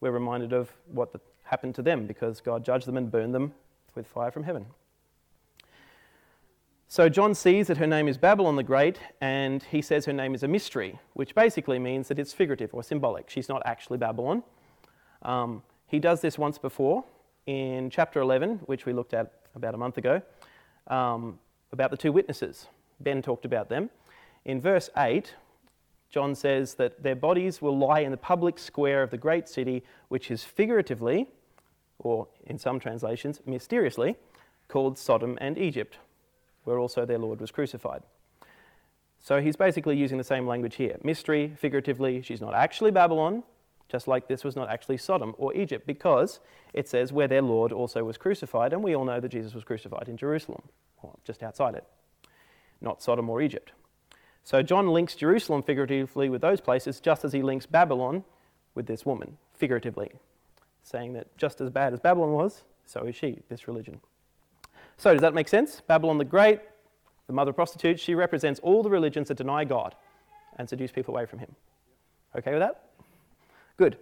we're 0.00 0.10
reminded 0.10 0.52
of 0.52 0.70
what 0.92 1.10
happened 1.42 1.74
to 1.74 1.82
them 1.82 2.06
because 2.06 2.40
God 2.40 2.64
judged 2.64 2.86
them 2.86 2.96
and 2.96 3.10
burned 3.10 3.34
them 3.34 3.52
with 3.94 4.06
fire 4.06 4.30
from 4.30 4.44
heaven. 4.44 4.66
So 6.94 7.08
John 7.08 7.34
sees 7.34 7.66
that 7.66 7.78
her 7.78 7.88
name 7.88 8.06
is 8.06 8.16
Babylon 8.16 8.54
the 8.54 8.62
Great, 8.62 9.00
and 9.20 9.64
he 9.64 9.82
says 9.82 10.04
her 10.04 10.12
name 10.12 10.32
is 10.32 10.44
a 10.44 10.46
mystery, 10.46 10.96
which 11.14 11.34
basically 11.34 11.80
means 11.80 12.06
that 12.06 12.20
it's 12.20 12.32
figurative 12.32 12.72
or 12.72 12.84
symbolic. 12.84 13.28
She's 13.28 13.48
not 13.48 13.62
actually 13.66 13.98
Babylon. 13.98 14.44
Um, 15.22 15.64
he 15.88 15.98
does 15.98 16.20
this 16.20 16.38
once 16.38 16.56
before 16.56 17.02
in 17.46 17.90
chapter 17.90 18.20
11, 18.20 18.60
which 18.66 18.86
we 18.86 18.92
looked 18.92 19.12
at 19.12 19.32
about 19.56 19.74
a 19.74 19.76
month 19.76 19.98
ago, 19.98 20.22
um, 20.86 21.40
about 21.72 21.90
the 21.90 21.96
two 21.96 22.12
witnesses. 22.12 22.68
Ben 23.00 23.22
talked 23.22 23.44
about 23.44 23.68
them. 23.68 23.90
In 24.44 24.60
verse 24.60 24.88
8, 24.96 25.34
John 26.10 26.36
says 26.36 26.74
that 26.74 27.02
their 27.02 27.16
bodies 27.16 27.60
will 27.60 27.76
lie 27.76 28.02
in 28.02 28.12
the 28.12 28.16
public 28.16 28.56
square 28.56 29.02
of 29.02 29.10
the 29.10 29.18
great 29.18 29.48
city, 29.48 29.82
which 30.06 30.30
is 30.30 30.44
figuratively, 30.44 31.26
or 31.98 32.28
in 32.46 32.56
some 32.56 32.78
translations, 32.78 33.40
mysteriously, 33.44 34.14
called 34.68 34.96
Sodom 34.96 35.36
and 35.40 35.58
Egypt, 35.58 35.98
where 36.64 36.78
also 36.78 37.06
their 37.06 37.18
Lord 37.18 37.40
was 37.40 37.50
crucified. 37.50 38.02
So 39.20 39.40
he's 39.40 39.56
basically 39.56 39.96
using 39.96 40.18
the 40.18 40.24
same 40.24 40.46
language 40.46 40.76
here. 40.76 40.98
Mystery, 41.02 41.54
figuratively, 41.56 42.20
she's 42.20 42.40
not 42.42 42.54
actually 42.54 42.90
Babylon, 42.90 43.42
just 43.88 44.06
like 44.06 44.28
this 44.28 44.44
was 44.44 44.56
not 44.56 44.68
actually 44.68 44.98
Sodom 44.98 45.34
or 45.38 45.54
Egypt, 45.54 45.86
because 45.86 46.40
it 46.72 46.88
says 46.88 47.12
where 47.12 47.28
their 47.28 47.42
Lord 47.42 47.72
also 47.72 48.04
was 48.04 48.18
crucified, 48.18 48.72
and 48.72 48.82
we 48.82 48.94
all 48.94 49.04
know 49.04 49.20
that 49.20 49.28
Jesus 49.30 49.54
was 49.54 49.64
crucified 49.64 50.08
in 50.08 50.16
Jerusalem, 50.16 50.62
or 51.02 51.14
just 51.24 51.42
outside 51.42 51.74
it, 51.74 51.84
not 52.80 53.02
Sodom 53.02 53.30
or 53.30 53.40
Egypt. 53.40 53.72
So 54.42 54.62
John 54.62 54.88
links 54.88 55.14
Jerusalem 55.14 55.62
figuratively 55.62 56.28
with 56.28 56.42
those 56.42 56.60
places, 56.60 57.00
just 57.00 57.24
as 57.24 57.32
he 57.32 57.42
links 57.42 57.64
Babylon 57.64 58.24
with 58.74 58.86
this 58.86 59.06
woman, 59.06 59.38
figuratively, 59.54 60.12
saying 60.82 61.14
that 61.14 61.34
just 61.38 61.62
as 61.62 61.70
bad 61.70 61.94
as 61.94 62.00
Babylon 62.00 62.32
was, 62.32 62.64
so 62.84 63.04
is 63.04 63.16
she, 63.16 63.38
this 63.48 63.66
religion. 63.66 64.00
So, 64.96 65.12
does 65.12 65.22
that 65.22 65.34
make 65.34 65.48
sense? 65.48 65.82
Babylon 65.86 66.18
the 66.18 66.24
Great, 66.24 66.60
the 67.26 67.32
mother 67.32 67.50
of 67.50 67.56
prostitutes, 67.56 68.02
she 68.02 68.14
represents 68.14 68.60
all 68.60 68.82
the 68.82 68.90
religions 68.90 69.28
that 69.28 69.36
deny 69.36 69.64
God 69.64 69.94
and 70.56 70.68
seduce 70.68 70.92
people 70.92 71.14
away 71.14 71.26
from 71.26 71.40
Him. 71.40 71.54
Okay 72.36 72.52
with 72.52 72.60
that? 72.60 72.84
Good. 73.76 73.96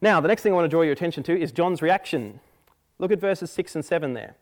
Now, 0.00 0.20
the 0.20 0.28
next 0.28 0.42
thing 0.42 0.52
I 0.52 0.54
want 0.56 0.64
to 0.64 0.70
draw 0.70 0.82
your 0.82 0.92
attention 0.92 1.22
to 1.24 1.40
is 1.40 1.52
John's 1.52 1.80
reaction. 1.80 2.40
Look 2.98 3.12
at 3.12 3.20
verses 3.20 3.50
6 3.50 3.76
and 3.76 3.84
7 3.84 4.14
there. 4.14 4.36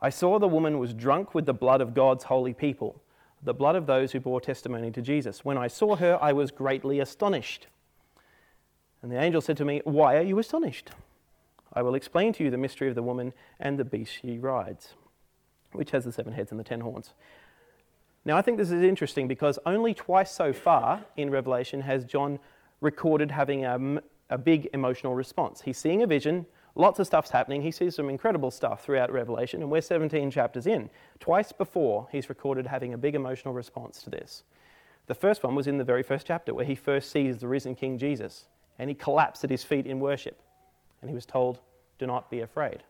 I 0.00 0.10
saw 0.10 0.38
the 0.38 0.48
woman 0.48 0.78
was 0.78 0.92
drunk 0.92 1.34
with 1.34 1.46
the 1.46 1.54
blood 1.54 1.80
of 1.80 1.94
God's 1.94 2.24
holy 2.24 2.52
people, 2.52 3.00
the 3.42 3.54
blood 3.54 3.76
of 3.76 3.86
those 3.86 4.12
who 4.12 4.20
bore 4.20 4.40
testimony 4.40 4.90
to 4.90 5.00
Jesus. 5.00 5.44
When 5.44 5.56
I 5.56 5.68
saw 5.68 5.96
her, 5.96 6.18
I 6.20 6.32
was 6.32 6.50
greatly 6.50 6.98
astonished. 6.98 7.68
And 9.00 9.10
the 9.10 9.20
angel 9.20 9.40
said 9.40 9.56
to 9.58 9.64
me, 9.64 9.80
Why 9.84 10.16
are 10.16 10.22
you 10.22 10.38
astonished? 10.38 10.90
I 11.72 11.82
will 11.82 11.94
explain 11.94 12.32
to 12.34 12.44
you 12.44 12.50
the 12.50 12.58
mystery 12.58 12.88
of 12.88 12.94
the 12.94 13.02
woman 13.02 13.32
and 13.58 13.78
the 13.78 13.84
beast 13.84 14.18
she 14.20 14.38
rides, 14.38 14.94
which 15.72 15.90
has 15.90 16.04
the 16.04 16.12
seven 16.12 16.32
heads 16.32 16.50
and 16.50 16.60
the 16.60 16.64
ten 16.64 16.80
horns. 16.80 17.12
Now, 18.24 18.36
I 18.36 18.42
think 18.42 18.56
this 18.56 18.70
is 18.70 18.82
interesting 18.82 19.26
because 19.26 19.58
only 19.66 19.94
twice 19.94 20.30
so 20.30 20.52
far 20.52 21.04
in 21.16 21.30
Revelation 21.30 21.80
has 21.80 22.04
John 22.04 22.38
recorded 22.80 23.30
having 23.30 23.64
a, 23.64 24.00
a 24.30 24.38
big 24.38 24.68
emotional 24.72 25.14
response. 25.14 25.62
He's 25.62 25.78
seeing 25.78 26.02
a 26.02 26.06
vision, 26.06 26.46
lots 26.76 27.00
of 27.00 27.06
stuff's 27.06 27.30
happening. 27.30 27.62
He 27.62 27.72
sees 27.72 27.96
some 27.96 28.08
incredible 28.08 28.52
stuff 28.52 28.84
throughout 28.84 29.10
Revelation, 29.10 29.60
and 29.60 29.70
we're 29.70 29.80
17 29.80 30.30
chapters 30.30 30.66
in. 30.66 30.88
Twice 31.18 31.50
before, 31.50 32.06
he's 32.12 32.28
recorded 32.28 32.66
having 32.66 32.94
a 32.94 32.98
big 32.98 33.16
emotional 33.16 33.54
response 33.54 34.02
to 34.02 34.10
this. 34.10 34.44
The 35.06 35.14
first 35.14 35.42
one 35.42 35.56
was 35.56 35.66
in 35.66 35.78
the 35.78 35.84
very 35.84 36.04
first 36.04 36.26
chapter, 36.26 36.54
where 36.54 36.64
he 36.64 36.76
first 36.76 37.10
sees 37.10 37.38
the 37.38 37.48
risen 37.48 37.74
King 37.74 37.98
Jesus 37.98 38.46
and 38.78 38.88
he 38.88 38.94
collapsed 38.94 39.44
at 39.44 39.50
his 39.50 39.62
feet 39.62 39.86
in 39.86 40.00
worship. 40.00 40.40
And 41.00 41.10
he 41.10 41.14
was 41.14 41.26
told, 41.26 41.60
Do 41.98 42.06
not 42.06 42.30
be 42.30 42.40
afraid. 42.40 42.82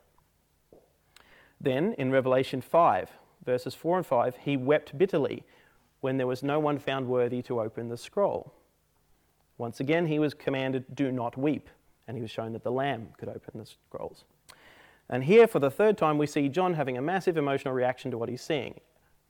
Then 1.63 1.95
in 1.97 2.11
Revelation 2.11 2.61
5, 2.61 3.11
verses 3.47 3.75
4 3.75 3.99
and 3.99 4.07
5, 4.07 4.37
he 4.39 4.57
wept 4.57 4.99
bitterly 4.99 5.45
when 6.01 6.17
there 6.17 6.27
was 6.27 6.43
no 6.43 6.59
one 6.59 6.81
found 6.81 7.07
worthy 7.07 7.41
to 7.43 7.61
open 7.61 7.89
the 7.89 7.97
scroll. 7.97 8.53
Once 9.59 9.79
again, 9.79 10.07
he 10.07 10.19
was 10.19 10.35
commanded, 10.35 10.85
Do 10.93 11.13
not 11.13 11.39
weep. 11.39 11.71
And 12.09 12.17
he 12.17 12.21
was 12.21 12.33
shown 12.33 12.53
that 12.53 12.65
the 12.65 12.73
Lamb 12.73 13.09
could 13.17 13.29
open 13.29 13.61
the 13.61 13.65
scrolls. 13.65 14.25
And 15.09 15.23
here, 15.23 15.47
for 15.47 15.61
the 15.61 15.71
third 15.71 15.97
time, 15.97 16.19
we 16.19 16.27
see 16.27 16.49
John 16.49 16.75
having 16.75 16.99
a 16.99 17.03
massive 17.03 17.37
emotional 17.37 17.73
reaction 17.73 18.11
to 18.11 18.19
what 18.19 18.29
he's 18.29 18.43
seeing. 18.43 18.81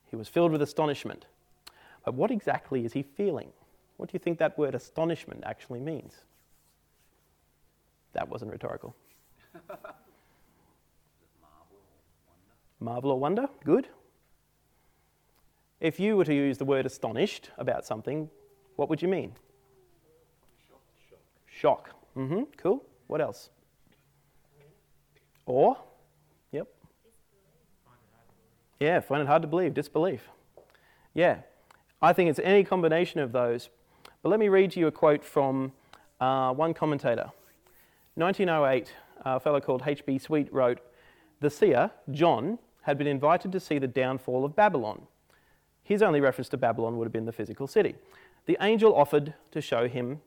He 0.08 0.16
was 0.16 0.28
filled 0.28 0.52
with 0.52 0.62
astonishment. 0.62 1.26
But 2.04 2.14
what 2.14 2.30
exactly 2.30 2.86
is 2.86 2.94
he 2.94 3.02
feeling? 3.02 3.52
What 3.98 4.08
do 4.08 4.14
you 4.14 4.20
think 4.20 4.38
that 4.38 4.56
word 4.56 4.74
astonishment 4.74 5.42
actually 5.44 5.80
means? 5.80 6.14
That 8.14 8.28
wasn't 8.28 8.52
rhetorical. 8.52 8.96
Marvel 12.82 13.12
or 13.12 13.18
wonder? 13.18 13.48
Good. 13.64 13.88
If 15.80 15.98
you 15.98 16.16
were 16.16 16.24
to 16.24 16.34
use 16.34 16.58
the 16.58 16.64
word 16.64 16.86
astonished 16.86 17.50
about 17.58 17.84
something, 17.84 18.28
what 18.76 18.88
would 18.88 19.02
you 19.02 19.08
mean? 19.08 19.32
Shock. 20.68 20.80
Shock. 21.46 21.90
Mm-hmm. 22.16 22.42
Cool. 22.56 22.84
What 23.06 23.20
else? 23.20 23.50
Or? 25.46 25.76
Yep. 26.52 26.68
Yeah, 28.80 29.00
find 29.00 29.22
it 29.22 29.26
hard 29.26 29.42
to 29.42 29.48
believe. 29.48 29.74
Disbelief. 29.74 30.28
Yeah. 31.14 31.38
I 32.00 32.12
think 32.12 32.30
it's 32.30 32.40
any 32.42 32.64
combination 32.64 33.20
of 33.20 33.32
those. 33.32 33.68
But 34.22 34.28
let 34.28 34.40
me 34.40 34.48
read 34.48 34.76
you 34.76 34.86
a 34.86 34.92
quote 34.92 35.24
from 35.24 35.72
uh, 36.20 36.52
one 36.52 36.74
commentator. 36.74 37.30
1908, 38.14 38.92
a 39.24 39.40
fellow 39.40 39.60
called 39.60 39.82
H.B. 39.86 40.18
Swete 40.18 40.52
wrote, 40.52 40.80
The 41.40 41.50
seer, 41.50 41.90
John, 42.10 42.58
had 42.82 42.98
been 42.98 43.06
invited 43.06 43.52
to 43.52 43.60
see 43.60 43.78
the 43.78 43.86
downfall 43.86 44.44
of 44.44 44.56
Babylon. 44.56 45.02
His 45.82 46.02
only 46.02 46.20
reference 46.20 46.48
to 46.50 46.56
Babylon 46.56 46.96
would 46.96 47.04
have 47.04 47.12
been 47.12 47.26
the 47.26 47.32
physical 47.32 47.66
city. 47.66 47.96
The 48.46 48.56
angel 48.60 48.94
offered 48.94 49.34
to 49.50 49.60
show 49.60 49.88
him 49.88 50.20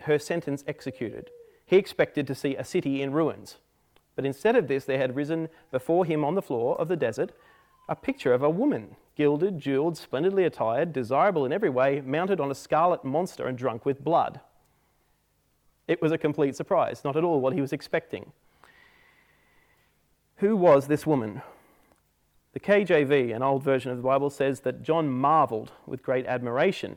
her 0.00 0.18
sentence 0.18 0.64
executed. 0.66 1.30
He 1.64 1.76
expected 1.76 2.26
to 2.26 2.34
see 2.34 2.56
a 2.56 2.64
city 2.64 3.02
in 3.02 3.12
ruins. 3.12 3.56
But 4.16 4.26
instead 4.26 4.56
of 4.56 4.68
this, 4.68 4.84
there 4.84 4.98
had 4.98 5.16
risen 5.16 5.48
before 5.70 6.04
him 6.04 6.24
on 6.24 6.34
the 6.34 6.42
floor 6.42 6.78
of 6.80 6.88
the 6.88 6.96
desert 6.96 7.32
a 7.88 7.96
picture 7.96 8.34
of 8.34 8.42
a 8.42 8.50
woman, 8.50 8.96
gilded, 9.16 9.58
jeweled, 9.58 9.96
splendidly 9.96 10.44
attired, 10.44 10.92
desirable 10.92 11.46
in 11.46 11.52
every 11.52 11.70
way, 11.70 12.02
mounted 12.02 12.38
on 12.38 12.50
a 12.50 12.54
scarlet 12.54 13.04
monster 13.04 13.46
and 13.46 13.56
drunk 13.56 13.86
with 13.86 14.04
blood. 14.04 14.40
It 15.86 16.02
was 16.02 16.12
a 16.12 16.18
complete 16.18 16.54
surprise, 16.54 17.02
not 17.02 17.16
at 17.16 17.24
all 17.24 17.40
what 17.40 17.54
he 17.54 17.62
was 17.62 17.72
expecting. 17.72 18.32
Who 20.36 20.54
was 20.54 20.86
this 20.86 21.06
woman? 21.06 21.40
The 22.58 22.64
KJV, 22.64 23.36
an 23.36 23.44
old 23.44 23.62
version 23.62 23.92
of 23.92 23.98
the 23.98 24.02
Bible, 24.02 24.30
says 24.30 24.62
that 24.62 24.82
John 24.82 25.08
marveled 25.08 25.70
with 25.86 26.02
great 26.02 26.26
admiration. 26.26 26.96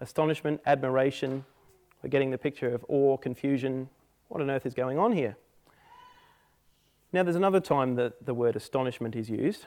Astonishment, 0.00 0.62
admiration, 0.64 1.44
we're 2.02 2.08
getting 2.08 2.30
the 2.30 2.38
picture 2.38 2.74
of 2.74 2.82
awe, 2.88 3.18
confusion. 3.18 3.90
What 4.28 4.40
on 4.40 4.50
earth 4.50 4.64
is 4.64 4.72
going 4.72 4.98
on 4.98 5.12
here? 5.12 5.36
Now, 7.12 7.22
there's 7.24 7.36
another 7.36 7.60
time 7.60 7.96
that 7.96 8.24
the 8.24 8.32
word 8.32 8.56
astonishment 8.56 9.14
is 9.14 9.28
used. 9.28 9.66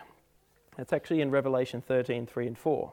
It's 0.80 0.92
actually 0.92 1.22
in 1.22 1.30
Revelation 1.30 1.80
13 1.80 2.26
3 2.26 2.48
and 2.48 2.58
4. 2.58 2.92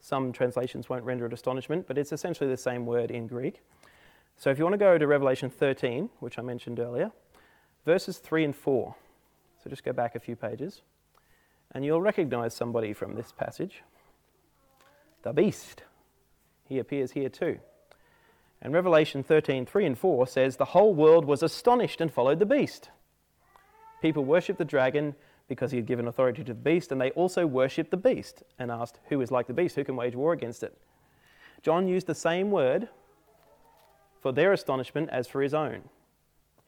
Some 0.00 0.32
translations 0.32 0.88
won't 0.88 1.04
render 1.04 1.26
it 1.26 1.34
astonishment, 1.34 1.86
but 1.86 1.98
it's 1.98 2.10
essentially 2.10 2.48
the 2.48 2.56
same 2.56 2.86
word 2.86 3.10
in 3.10 3.26
Greek. 3.26 3.60
So 4.38 4.48
if 4.48 4.56
you 4.56 4.64
want 4.64 4.74
to 4.74 4.78
go 4.78 4.96
to 4.96 5.06
Revelation 5.06 5.50
13, 5.50 6.08
which 6.20 6.38
I 6.38 6.42
mentioned 6.42 6.80
earlier, 6.80 7.12
verses 7.84 8.16
3 8.16 8.44
and 8.44 8.56
4. 8.56 8.94
So 9.62 9.68
just 9.68 9.84
go 9.84 9.92
back 9.92 10.14
a 10.14 10.20
few 10.20 10.36
pages, 10.36 10.80
and 11.74 11.84
you'll 11.84 12.00
recognize 12.00 12.54
somebody 12.54 12.92
from 12.92 13.14
this 13.14 13.32
passage. 13.32 13.82
The 15.22 15.32
beast. 15.32 15.82
He 16.68 16.78
appears 16.78 17.12
here 17.12 17.28
too. 17.28 17.58
And 18.62 18.72
Revelation 18.72 19.22
13, 19.22 19.66
3 19.66 19.86
and 19.86 19.98
4 19.98 20.26
says, 20.26 20.56
The 20.56 20.64
whole 20.64 20.94
world 20.94 21.24
was 21.24 21.42
astonished 21.42 22.00
and 22.00 22.12
followed 22.12 22.38
the 22.38 22.46
beast. 22.46 22.90
People 24.00 24.24
worshipped 24.24 24.58
the 24.58 24.64
dragon 24.64 25.14
because 25.48 25.70
he 25.70 25.76
had 25.76 25.86
given 25.86 26.08
authority 26.08 26.42
to 26.42 26.54
the 26.54 26.58
beast, 26.58 26.90
and 26.90 27.00
they 27.00 27.10
also 27.10 27.46
worshipped 27.46 27.90
the 27.90 27.96
beast 27.96 28.42
and 28.58 28.70
asked, 28.70 29.00
Who 29.08 29.20
is 29.20 29.30
like 29.30 29.46
the 29.46 29.52
beast? 29.52 29.76
Who 29.76 29.84
can 29.84 29.96
wage 29.96 30.14
war 30.14 30.32
against 30.32 30.62
it? 30.62 30.76
John 31.62 31.86
used 31.86 32.06
the 32.06 32.14
same 32.14 32.50
word 32.50 32.88
for 34.20 34.32
their 34.32 34.52
astonishment 34.52 35.10
as 35.10 35.26
for 35.26 35.42
his 35.42 35.52
own 35.52 35.82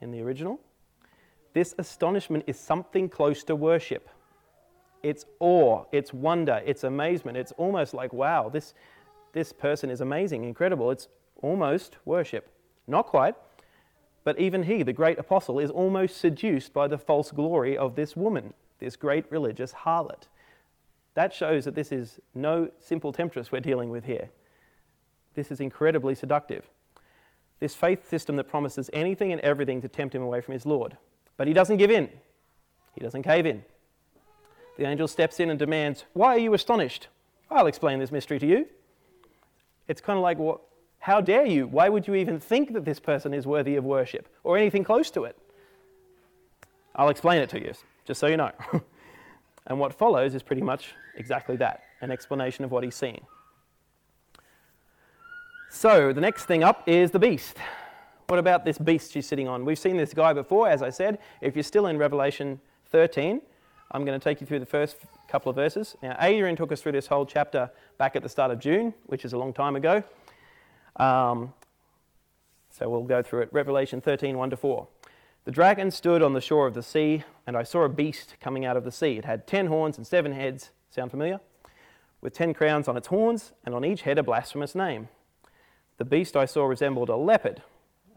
in 0.00 0.10
the 0.10 0.20
original. 0.20 0.60
This 1.54 1.74
astonishment 1.78 2.44
is 2.46 2.58
something 2.58 3.08
close 3.08 3.42
to 3.44 3.56
worship. 3.56 4.10
It's 5.06 5.24
awe, 5.38 5.84
it's 5.92 6.12
wonder, 6.12 6.60
it's 6.66 6.82
amazement. 6.82 7.38
It's 7.38 7.52
almost 7.52 7.94
like, 7.94 8.12
wow, 8.12 8.48
this, 8.48 8.74
this 9.34 9.52
person 9.52 9.88
is 9.88 10.00
amazing, 10.00 10.42
incredible. 10.42 10.90
It's 10.90 11.06
almost 11.42 11.98
worship. 12.04 12.50
Not 12.88 13.06
quite, 13.06 13.36
but 14.24 14.36
even 14.40 14.64
he, 14.64 14.82
the 14.82 14.92
great 14.92 15.16
apostle, 15.16 15.60
is 15.60 15.70
almost 15.70 16.16
seduced 16.16 16.72
by 16.72 16.88
the 16.88 16.98
false 16.98 17.30
glory 17.30 17.78
of 17.78 17.94
this 17.94 18.16
woman, 18.16 18.52
this 18.80 18.96
great 18.96 19.30
religious 19.30 19.72
harlot. 19.72 20.24
That 21.14 21.32
shows 21.32 21.66
that 21.66 21.76
this 21.76 21.92
is 21.92 22.18
no 22.34 22.68
simple 22.80 23.12
temptress 23.12 23.52
we're 23.52 23.60
dealing 23.60 23.90
with 23.90 24.06
here. 24.06 24.30
This 25.34 25.52
is 25.52 25.60
incredibly 25.60 26.16
seductive. 26.16 26.68
This 27.60 27.76
faith 27.76 28.10
system 28.10 28.34
that 28.36 28.48
promises 28.48 28.90
anything 28.92 29.30
and 29.30 29.40
everything 29.42 29.80
to 29.82 29.88
tempt 29.88 30.16
him 30.16 30.22
away 30.22 30.40
from 30.40 30.54
his 30.54 30.66
Lord. 30.66 30.96
But 31.36 31.46
he 31.46 31.52
doesn't 31.52 31.76
give 31.76 31.92
in, 31.92 32.08
he 32.96 33.02
doesn't 33.02 33.22
cave 33.22 33.46
in. 33.46 33.62
The 34.76 34.86
angel 34.86 35.08
steps 35.08 35.40
in 35.40 35.50
and 35.50 35.58
demands, 35.58 36.04
Why 36.12 36.34
are 36.36 36.38
you 36.38 36.54
astonished? 36.54 37.08
I'll 37.50 37.66
explain 37.66 37.98
this 37.98 38.12
mystery 38.12 38.38
to 38.38 38.46
you. 38.46 38.66
It's 39.88 40.00
kind 40.00 40.18
of 40.18 40.22
like, 40.22 40.38
what, 40.38 40.60
How 40.98 41.20
dare 41.20 41.46
you? 41.46 41.66
Why 41.66 41.88
would 41.88 42.06
you 42.06 42.14
even 42.14 42.38
think 42.38 42.72
that 42.72 42.84
this 42.84 43.00
person 43.00 43.32
is 43.32 43.46
worthy 43.46 43.76
of 43.76 43.84
worship 43.84 44.28
or 44.44 44.56
anything 44.56 44.84
close 44.84 45.10
to 45.12 45.24
it? 45.24 45.38
I'll 46.94 47.10
explain 47.10 47.42
it 47.42 47.50
to 47.50 47.60
you, 47.60 47.72
just 48.04 48.20
so 48.20 48.26
you 48.26 48.36
know. 48.36 48.52
and 49.66 49.78
what 49.78 49.92
follows 49.92 50.34
is 50.34 50.42
pretty 50.42 50.62
much 50.62 50.94
exactly 51.16 51.56
that 51.56 51.82
an 52.00 52.10
explanation 52.10 52.64
of 52.64 52.70
what 52.70 52.84
he's 52.84 52.94
seeing. 52.94 53.20
So, 55.70 56.12
the 56.12 56.20
next 56.20 56.44
thing 56.44 56.62
up 56.62 56.88
is 56.88 57.10
the 57.10 57.18
beast. 57.18 57.56
What 58.28 58.38
about 58.38 58.64
this 58.64 58.78
beast 58.78 59.12
she's 59.12 59.26
sitting 59.26 59.46
on? 59.46 59.64
We've 59.64 59.78
seen 59.78 59.96
this 59.96 60.12
guy 60.12 60.32
before, 60.32 60.68
as 60.68 60.82
I 60.82 60.90
said. 60.90 61.18
If 61.40 61.54
you're 61.54 61.62
still 61.62 61.86
in 61.86 61.98
Revelation 61.98 62.60
13, 62.86 63.40
I'm 63.90 64.04
going 64.04 64.18
to 64.18 64.22
take 64.22 64.40
you 64.40 64.46
through 64.46 64.60
the 64.60 64.66
first 64.66 64.96
couple 65.28 65.50
of 65.50 65.56
verses. 65.56 65.96
Now, 66.02 66.16
Adrian 66.20 66.56
took 66.56 66.72
us 66.72 66.80
through 66.80 66.92
this 66.92 67.06
whole 67.06 67.26
chapter 67.26 67.70
back 67.98 68.16
at 68.16 68.22
the 68.22 68.28
start 68.28 68.50
of 68.50 68.58
June, 68.58 68.94
which 69.06 69.24
is 69.24 69.32
a 69.32 69.38
long 69.38 69.52
time 69.52 69.76
ago. 69.76 70.02
Um, 70.96 71.52
so 72.70 72.88
we'll 72.88 73.04
go 73.04 73.22
through 73.22 73.42
it. 73.42 73.48
Revelation 73.52 74.00
13, 74.00 74.36
1 74.36 74.50
to 74.50 74.56
4. 74.56 74.88
The 75.46 75.52
dragon 75.52 75.92
stood 75.92 76.22
on 76.22 76.32
the 76.32 76.40
shore 76.40 76.66
of 76.66 76.74
the 76.74 76.82
sea, 76.82 77.22
and 77.46 77.56
I 77.56 77.62
saw 77.62 77.84
a 77.84 77.88
beast 77.88 78.34
coming 78.40 78.64
out 78.64 78.76
of 78.76 78.82
the 78.82 78.90
sea. 78.90 79.16
It 79.16 79.24
had 79.24 79.46
ten 79.46 79.68
horns 79.68 79.96
and 79.96 80.04
seven 80.04 80.32
heads. 80.32 80.70
Sound 80.90 81.12
familiar? 81.12 81.38
With 82.20 82.34
ten 82.34 82.52
crowns 82.52 82.88
on 82.88 82.96
its 82.96 83.06
horns, 83.06 83.52
and 83.64 83.72
on 83.72 83.84
each 83.84 84.02
head 84.02 84.18
a 84.18 84.24
blasphemous 84.24 84.74
name. 84.74 85.08
The 85.98 86.04
beast 86.04 86.36
I 86.36 86.46
saw 86.46 86.64
resembled 86.66 87.08
a 87.08 87.16
leopard. 87.16 87.62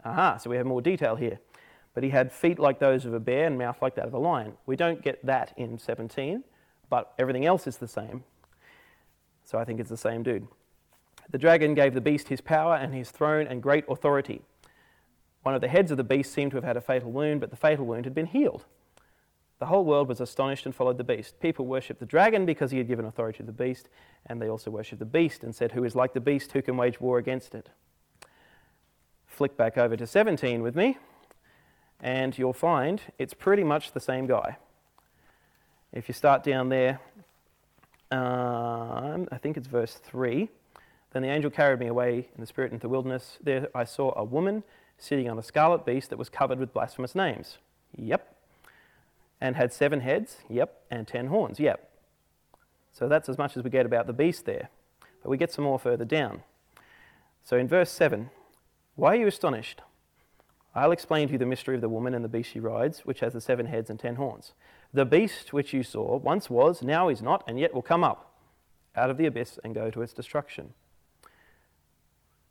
Aha, 0.04 0.38
so 0.38 0.50
we 0.50 0.56
have 0.56 0.66
more 0.66 0.82
detail 0.82 1.14
here. 1.14 1.38
But 1.94 2.04
he 2.04 2.10
had 2.10 2.32
feet 2.32 2.58
like 2.58 2.78
those 2.78 3.04
of 3.04 3.14
a 3.14 3.20
bear 3.20 3.46
and 3.46 3.58
mouth 3.58 3.82
like 3.82 3.96
that 3.96 4.06
of 4.06 4.14
a 4.14 4.18
lion. 4.18 4.54
We 4.66 4.76
don't 4.76 5.02
get 5.02 5.24
that 5.26 5.52
in 5.56 5.78
17, 5.78 6.44
but 6.88 7.12
everything 7.18 7.46
else 7.46 7.66
is 7.66 7.78
the 7.78 7.88
same. 7.88 8.24
So 9.44 9.58
I 9.58 9.64
think 9.64 9.80
it's 9.80 9.90
the 9.90 9.96
same 9.96 10.22
dude. 10.22 10.46
The 11.30 11.38
dragon 11.38 11.74
gave 11.74 11.94
the 11.94 12.00
beast 12.00 12.28
his 12.28 12.40
power 12.40 12.76
and 12.76 12.94
his 12.94 13.10
throne 13.10 13.46
and 13.46 13.62
great 13.62 13.84
authority. 13.88 14.42
One 15.42 15.54
of 15.54 15.60
the 15.60 15.68
heads 15.68 15.90
of 15.90 15.96
the 15.96 16.04
beast 16.04 16.32
seemed 16.32 16.50
to 16.52 16.56
have 16.56 16.64
had 16.64 16.76
a 16.76 16.80
fatal 16.80 17.10
wound, 17.10 17.40
but 17.40 17.50
the 17.50 17.56
fatal 17.56 17.86
wound 17.86 18.04
had 18.04 18.14
been 18.14 18.26
healed. 18.26 18.66
The 19.58 19.66
whole 19.66 19.84
world 19.84 20.08
was 20.08 20.20
astonished 20.20 20.66
and 20.66 20.74
followed 20.74 20.98
the 20.98 21.04
beast. 21.04 21.38
People 21.38 21.66
worshipped 21.66 22.00
the 22.00 22.06
dragon 22.06 22.46
because 22.46 22.70
he 22.70 22.78
had 22.78 22.88
given 22.88 23.04
authority 23.04 23.38
to 23.38 23.42
the 23.42 23.52
beast, 23.52 23.88
and 24.26 24.40
they 24.40 24.48
also 24.48 24.70
worshipped 24.70 25.00
the 25.00 25.04
beast 25.04 25.44
and 25.44 25.54
said, 25.54 25.72
Who 25.72 25.84
is 25.84 25.94
like 25.94 26.14
the 26.14 26.20
beast? 26.20 26.52
Who 26.52 26.62
can 26.62 26.76
wage 26.76 27.00
war 27.00 27.18
against 27.18 27.54
it? 27.54 27.68
Flick 29.26 29.56
back 29.56 29.76
over 29.76 29.96
to 29.96 30.06
17 30.06 30.62
with 30.62 30.74
me, 30.74 30.96
and 32.02 32.36
you'll 32.36 32.52
find 32.52 33.00
it's 33.18 33.34
pretty 33.34 33.64
much 33.64 33.92
the 33.92 34.00
same 34.00 34.26
guy. 34.26 34.56
If 35.92 36.08
you 36.08 36.14
start 36.14 36.42
down 36.42 36.68
there, 36.68 37.00
um, 38.10 39.28
I 39.30 39.38
think 39.38 39.56
it's 39.56 39.66
verse 39.66 39.94
3. 39.94 40.48
Then 41.12 41.22
the 41.22 41.28
angel 41.28 41.50
carried 41.50 41.80
me 41.80 41.88
away 41.88 42.28
in 42.34 42.40
the 42.40 42.46
spirit 42.46 42.72
into 42.72 42.82
the 42.82 42.88
wilderness. 42.88 43.38
There 43.42 43.68
I 43.74 43.84
saw 43.84 44.12
a 44.16 44.24
woman 44.24 44.62
sitting 44.98 45.28
on 45.28 45.38
a 45.38 45.42
scarlet 45.42 45.84
beast 45.84 46.10
that 46.10 46.18
was 46.18 46.28
covered 46.28 46.58
with 46.58 46.72
blasphemous 46.72 47.14
names. 47.14 47.58
Yep, 47.96 48.36
and 49.40 49.56
had 49.56 49.72
seven 49.72 50.00
heads, 50.00 50.38
yep, 50.48 50.82
and 50.90 51.08
ten 51.08 51.26
horns, 51.26 51.58
yep. 51.58 51.90
So 52.92 53.08
that's 53.08 53.28
as 53.28 53.38
much 53.38 53.56
as 53.56 53.64
we 53.64 53.70
get 53.70 53.86
about 53.86 54.06
the 54.06 54.12
beast 54.12 54.44
there. 54.44 54.68
But 55.22 55.30
we 55.30 55.36
get 55.36 55.52
some 55.52 55.64
more 55.64 55.78
further 55.78 56.04
down. 56.04 56.42
So 57.42 57.56
in 57.56 57.66
verse 57.66 57.90
7, 57.90 58.30
why 58.96 59.14
are 59.14 59.16
you 59.16 59.26
astonished? 59.26 59.82
I'll 60.74 60.92
explain 60.92 61.28
to 61.28 61.32
you 61.32 61.38
the 61.38 61.46
mystery 61.46 61.74
of 61.74 61.80
the 61.80 61.88
woman 61.88 62.14
and 62.14 62.24
the 62.24 62.28
beast 62.28 62.50
she 62.50 62.60
rides, 62.60 63.00
which 63.00 63.20
has 63.20 63.32
the 63.32 63.40
seven 63.40 63.66
heads 63.66 63.90
and 63.90 63.98
ten 63.98 64.16
horns. 64.16 64.52
The 64.92 65.04
beast 65.04 65.52
which 65.52 65.72
you 65.72 65.82
saw 65.82 66.16
once 66.16 66.48
was, 66.48 66.82
now 66.82 67.08
is 67.08 67.22
not, 67.22 67.42
and 67.48 67.58
yet 67.58 67.74
will 67.74 67.82
come 67.82 68.04
up 68.04 68.32
out 68.96 69.10
of 69.10 69.16
the 69.16 69.26
abyss 69.26 69.58
and 69.64 69.74
go 69.74 69.90
to 69.90 70.02
its 70.02 70.12
destruction. 70.12 70.74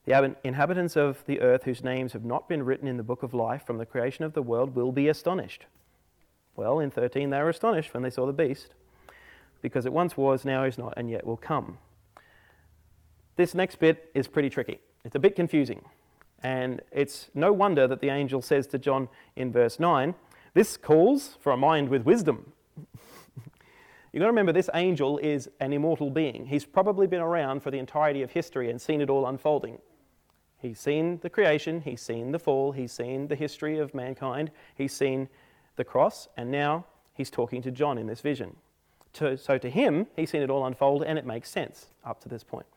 The 0.05 0.36
inhabitants 0.43 0.95
of 0.95 1.23
the 1.25 1.41
earth 1.41 1.63
whose 1.63 1.84
names 1.84 2.13
have 2.13 2.25
not 2.25 2.49
been 2.49 2.63
written 2.63 2.88
in 2.88 2.97
the 2.97 3.03
book 3.03 3.23
of 3.23 3.34
life 3.34 3.65
from 3.65 3.77
the 3.77 3.86
creation 3.86 4.25
of 4.25 4.34
the 4.34 4.41
world 4.41 4.75
will 4.75 4.91
be 4.91 5.08
astonished. 5.08 5.65
Well, 6.55 6.79
in 6.79 6.91
13, 6.91 7.29
they 7.29 7.38
were 7.38 7.49
astonished 7.49 7.93
when 7.93 8.03
they 8.03 8.10
saw 8.10 8.25
the 8.25 8.34
beast, 8.34 8.73
because 9.62 9.86
it 9.86 9.93
once 9.93 10.17
was, 10.17 10.45
now 10.45 10.63
is 10.63 10.77
not, 10.77 10.93
and 10.97 11.10
yet 11.10 11.25
will 11.25 11.38
come. 11.38 11.77
This 13.36 13.53
next 13.53 13.79
bit 13.79 14.10
is 14.13 14.27
pretty 14.27 14.49
tricky. 14.49 14.79
It's 15.05 15.15
a 15.15 15.19
bit 15.19 15.36
confusing. 15.36 15.84
And 16.43 16.82
it's 16.91 17.30
no 17.34 17.52
wonder 17.52 17.88
that 17.88 18.02
the 18.02 18.10
angel 18.10 18.41
says 18.41 18.67
to 18.67 18.80
John 18.80 19.10
in 19.36 19.52
verse 19.52 19.80
9, 19.80 20.15
This 20.54 20.78
calls 20.78 21.38
for 21.41 21.52
a 21.52 21.58
mind 21.58 21.89
with 21.89 22.04
wisdom. 22.04 22.54
You've 24.12 24.21
got 24.21 24.25
to 24.25 24.32
remember, 24.32 24.54
this 24.54 24.69
angel 24.73 25.17
is 25.19 25.49
an 25.60 25.73
immortal 25.73 26.10
being. 26.10 26.45
He's 26.45 26.65
probably 26.65 27.08
been 27.08 27.21
around 27.21 27.62
for 27.62 27.71
the 27.71 27.78
entirety 27.78 28.21
of 28.23 28.32
history 28.32 28.69
and 28.69 28.82
seen 28.82 29.02
it 29.02 29.10
all 29.10 29.28
unfolding. 29.28 29.80
He's 30.58 30.80
seen 30.80 31.19
the 31.21 31.30
creation, 31.30 31.82
he's 31.82 32.02
seen 32.02 32.32
the 32.32 32.39
fall, 32.39 32.73
he's 32.73 32.91
seen 32.91 33.28
the 33.28 33.36
history 33.36 33.78
of 33.78 33.93
mankind, 33.93 34.52
he's 34.75 34.93
seen 34.93 35.30
the 35.78 35.86
cross, 35.86 36.28
and 36.36 36.52
now 36.52 36.86
he's 37.13 37.30
talking 37.30 37.62
to 37.62 37.71
John 37.71 37.97
in 37.97 38.08
this 38.08 38.19
vision. 38.19 38.56
So 39.13 39.58
to 39.58 39.69
him, 39.69 40.08
he's 40.15 40.30
seen 40.30 40.41
it 40.41 40.49
all 40.49 40.65
unfold, 40.65 41.04
and 41.04 41.17
it 41.17 41.25
makes 41.25 41.49
sense 41.49 41.88
up 42.04 42.19
to 42.21 42.30
this 42.30 42.43
point. 42.43 42.67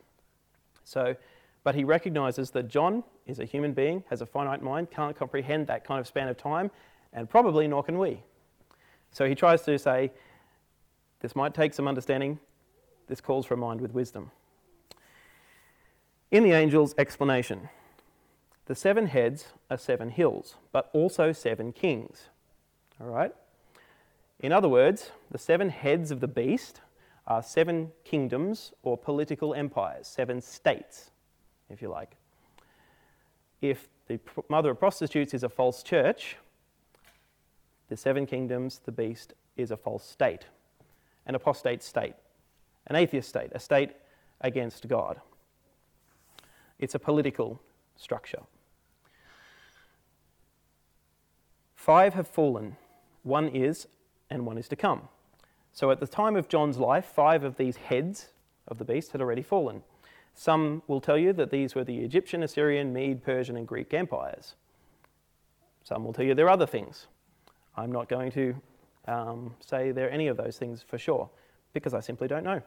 So, 0.83 1.15
but 1.63 1.75
he 1.75 1.83
recognizes 1.83 2.51
that 2.51 2.67
John 2.67 3.03
is 3.25 3.39
a 3.39 3.45
human 3.45 3.73
being, 3.73 4.03
has 4.09 4.21
a 4.21 4.25
finite 4.25 4.61
mind, 4.61 4.91
can't 4.91 5.15
comprehend 5.15 5.67
that 5.67 5.85
kind 5.85 5.99
of 5.99 6.07
span 6.07 6.27
of 6.27 6.37
time, 6.37 6.71
and 7.13 7.29
probably 7.29 7.67
nor 7.67 7.83
can 7.83 7.97
we. 7.97 8.21
So 9.11 9.27
he 9.27 9.35
tries 9.35 9.61
to 9.63 9.77
say, 9.77 10.11
this 11.21 11.35
might 11.35 11.53
take 11.53 11.73
some 11.73 11.87
understanding. 11.87 12.39
This 13.07 13.21
calls 13.21 13.45
for 13.45 13.53
a 13.53 13.57
mind 13.57 13.79
with 13.79 13.93
wisdom. 13.93 14.31
In 16.31 16.43
the 16.43 16.51
angel's 16.51 16.93
explanation, 16.97 17.69
the 18.65 18.75
seven 18.75 19.07
heads 19.07 19.47
are 19.69 19.77
seven 19.77 20.09
hills, 20.09 20.55
but 20.71 20.89
also 20.93 21.31
seven 21.31 21.71
kings. 21.71 22.29
All 22.99 23.07
right? 23.07 23.33
In 24.39 24.51
other 24.51 24.67
words, 24.67 25.11
the 25.31 25.37
seven 25.37 25.69
heads 25.69 26.11
of 26.11 26.19
the 26.19 26.27
beast 26.27 26.81
are 27.27 27.41
seven 27.41 27.91
kingdoms 28.03 28.73
or 28.83 28.97
political 28.97 29.53
empires, 29.53 30.07
seven 30.07 30.41
states, 30.41 31.11
if 31.73 31.81
you 31.81 31.89
like. 31.89 32.15
If 33.61 33.89
the 34.07 34.19
mother 34.49 34.71
of 34.71 34.79
prostitutes 34.79 35.33
is 35.33 35.43
a 35.43 35.49
false 35.49 35.83
church, 35.83 36.37
the 37.89 37.97
seven 37.97 38.25
kingdoms, 38.25 38.81
the 38.85 38.91
beast, 38.91 39.33
is 39.57 39.71
a 39.71 39.77
false 39.77 40.05
state, 40.05 40.45
an 41.25 41.35
apostate 41.35 41.83
state, 41.83 42.15
an 42.87 42.95
atheist 42.95 43.29
state, 43.29 43.49
a 43.53 43.59
state 43.59 43.91
against 44.41 44.87
God. 44.87 45.21
It's 46.79 46.95
a 46.95 46.99
political 46.99 47.61
structure. 47.95 48.41
Five 51.75 52.13
have 52.13 52.27
fallen 52.27 52.77
one 53.23 53.47
is, 53.47 53.87
and 54.29 54.45
one 54.45 54.57
is 54.57 54.67
to 54.67 54.75
come. 54.75 55.07
So 55.71 55.89
at 55.89 55.99
the 55.99 56.07
time 56.07 56.35
of 56.35 56.49
John's 56.49 56.77
life, 56.77 57.05
five 57.05 57.43
of 57.43 57.57
these 57.57 57.77
heads 57.77 58.29
of 58.67 58.77
the 58.77 58.85
beast 58.85 59.11
had 59.13 59.21
already 59.21 59.41
fallen. 59.41 59.83
Some 60.33 60.81
will 60.87 61.01
tell 61.01 61.17
you 61.17 61.33
that 61.33 61.51
these 61.51 61.75
were 61.75 61.83
the 61.83 61.99
Egyptian, 61.99 62.43
Assyrian, 62.43 62.91
Mede, 62.91 63.23
Persian, 63.23 63.55
and 63.55 63.67
Greek 63.67 63.93
empires. 63.93 64.55
Some 65.83 66.03
will 66.03 66.13
tell 66.13 66.25
you 66.25 66.33
they're 66.33 66.49
other 66.49 66.65
things. 66.65 67.07
I'm 67.75 67.91
not 67.91 68.09
going 68.09 68.31
to 68.31 68.55
um, 69.07 69.55
say 69.59 69.91
they're 69.91 70.11
any 70.11 70.27
of 70.27 70.37
those 70.37 70.57
things 70.57 70.81
for 70.81 70.97
sure, 70.97 71.29
because 71.73 71.93
I 71.93 71.99
simply 71.99 72.27
don't 72.27 72.43
know. 72.43 72.61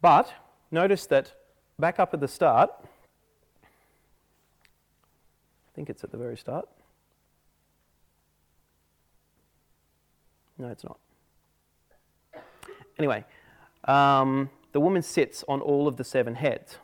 But 0.00 0.32
notice 0.70 1.06
that 1.06 1.32
back 1.78 1.98
up 1.98 2.12
at 2.12 2.20
the 2.20 2.28
start, 2.28 2.70
I 3.62 3.66
think 5.74 5.88
it's 5.88 6.04
at 6.04 6.10
the 6.10 6.18
very 6.18 6.36
start. 6.36 6.68
No, 10.58 10.68
it's 10.68 10.84
not. 10.84 10.98
Anyway, 12.98 13.24
um, 13.84 14.50
the 14.74 14.80
woman 14.80 15.02
sits 15.02 15.44
on 15.46 15.60
all 15.60 15.86
of 15.86 15.96
the 15.98 16.02
seven 16.02 16.34
heads. 16.34 16.78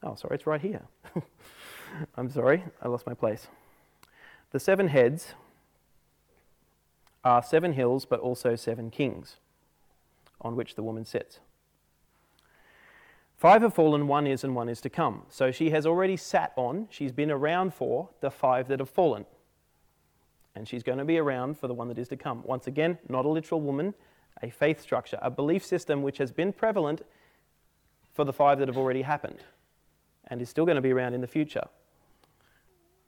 Oh, 0.00 0.14
sorry, 0.14 0.36
it's 0.36 0.46
right 0.46 0.60
here. 0.60 0.82
I'm 2.16 2.30
sorry, 2.30 2.62
I 2.80 2.86
lost 2.86 3.04
my 3.04 3.14
place. 3.14 3.48
The 4.52 4.60
seven 4.60 4.86
heads 4.86 5.34
are 7.24 7.42
seven 7.42 7.72
hills, 7.72 8.04
but 8.04 8.20
also 8.20 8.54
seven 8.54 8.92
kings 8.92 9.38
on 10.40 10.54
which 10.54 10.76
the 10.76 10.84
woman 10.84 11.04
sits. 11.04 11.40
Five 13.36 13.62
have 13.62 13.74
fallen, 13.74 14.06
one 14.06 14.28
is, 14.28 14.44
and 14.44 14.54
one 14.54 14.68
is 14.68 14.80
to 14.82 14.88
come. 14.88 15.22
So 15.28 15.50
she 15.50 15.70
has 15.70 15.84
already 15.84 16.16
sat 16.16 16.52
on, 16.54 16.86
she's 16.90 17.10
been 17.10 17.32
around 17.32 17.74
for 17.74 18.10
the 18.20 18.30
five 18.30 18.68
that 18.68 18.78
have 18.78 18.88
fallen. 18.88 19.26
And 20.54 20.68
she's 20.68 20.84
going 20.84 20.98
to 20.98 21.04
be 21.04 21.18
around 21.18 21.58
for 21.58 21.66
the 21.66 21.74
one 21.74 21.88
that 21.88 21.98
is 21.98 22.06
to 22.08 22.16
come. 22.16 22.44
Once 22.44 22.68
again, 22.68 22.98
not 23.08 23.24
a 23.24 23.28
literal 23.28 23.60
woman, 23.60 23.94
a 24.42 24.50
faith 24.50 24.80
structure, 24.80 25.18
a 25.22 25.30
belief 25.30 25.64
system 25.64 26.02
which 26.02 26.18
has 26.18 26.30
been 26.30 26.52
prevalent 26.52 27.02
for 28.12 28.24
the 28.24 28.32
five 28.32 28.58
that 28.58 28.68
have 28.68 28.76
already 28.78 29.02
happened 29.02 29.40
and 30.28 30.42
is 30.42 30.48
still 30.48 30.64
going 30.64 30.76
to 30.76 30.82
be 30.82 30.92
around 30.92 31.14
in 31.14 31.20
the 31.20 31.26
future. 31.26 31.64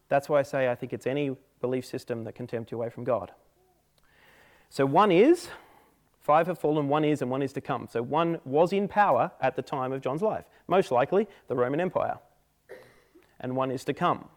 That's 0.09 0.29
why 0.29 0.39
I 0.39 0.43
say 0.43 0.71
I 0.71 0.75
think 0.75 0.93
it's 0.93 1.07
any 1.07 1.37
belief 1.61 1.85
system 1.85 2.25
that 2.25 2.35
can 2.35 2.47
tempt 2.47 2.71
you 2.71 2.79
away 2.79 2.91
from 2.91 3.05
God. 3.05 3.33
So 4.71 4.87
one 4.87 5.11
is, 5.11 5.49
five 6.21 6.47
have 6.47 6.59
fallen, 6.59 6.89
one 6.89 7.05
is, 7.05 7.23
and 7.23 7.31
one 7.31 7.43
is 7.43 7.53
to 7.55 7.61
come. 7.61 7.89
So 7.91 8.03
one 8.03 8.41
was 8.45 8.73
in 8.73 8.89
power 8.89 9.33
at 9.41 9.57
the 9.57 9.63
time 9.63 9.93
of 9.93 10.01
John's 10.01 10.23
life, 10.23 10.45
most 10.67 10.91
likely 10.91 11.27
the 11.49 11.57
Roman 11.57 11.81
Empire, 11.81 12.19
and 13.41 13.57
one 13.57 13.71
is 13.71 13.85
to 13.85 13.95
come. 13.95 14.29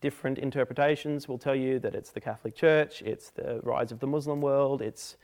Different 0.00 0.38
interpretations 0.38 1.28
will 1.28 1.38
tell 1.38 1.54
you 1.54 1.78
that 1.80 1.94
it's 1.94 2.10
the 2.10 2.20
Catholic 2.20 2.56
Church, 2.56 3.02
it's 3.02 3.30
the 3.30 3.60
rise 3.62 3.92
of 3.92 4.00
the 4.00 4.06
Muslim 4.06 4.40
world, 4.40 4.82
it's 4.82 5.16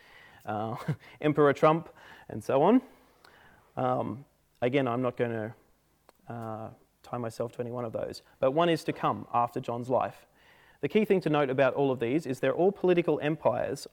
uh, 0.47 0.77
Emperor 1.21 1.53
Trump, 1.53 1.89
and 2.29 2.43
so 2.43 2.63
on. 2.63 2.83
Um, 3.77 4.25
again, 4.63 4.89
I'm 4.89 5.03
not 5.03 5.17
going 5.17 5.31
to 5.31 5.55
uh, 6.33 6.69
tie 7.03 7.19
myself 7.19 7.53
to 7.53 7.61
any 7.61 7.71
one 7.71 7.85
of 7.85 7.93
those, 7.93 8.23
but 8.41 8.53
one 8.53 8.69
is 8.69 8.85
to 8.85 8.93
come 8.93 9.27
after 9.35 9.61
John's 9.61 9.89
life. 9.91 10.27
The 10.81 10.89
key 10.89 11.05
thing 11.05 11.21
to 11.23 11.31
note 11.31 11.51
about 11.51 11.75
all 11.75 11.91
of 11.91 12.01
these 12.01 12.27
is 12.27 12.41
they're 12.41 12.55
all 12.55 12.73
political 12.73 13.19
empires, 13.23 13.87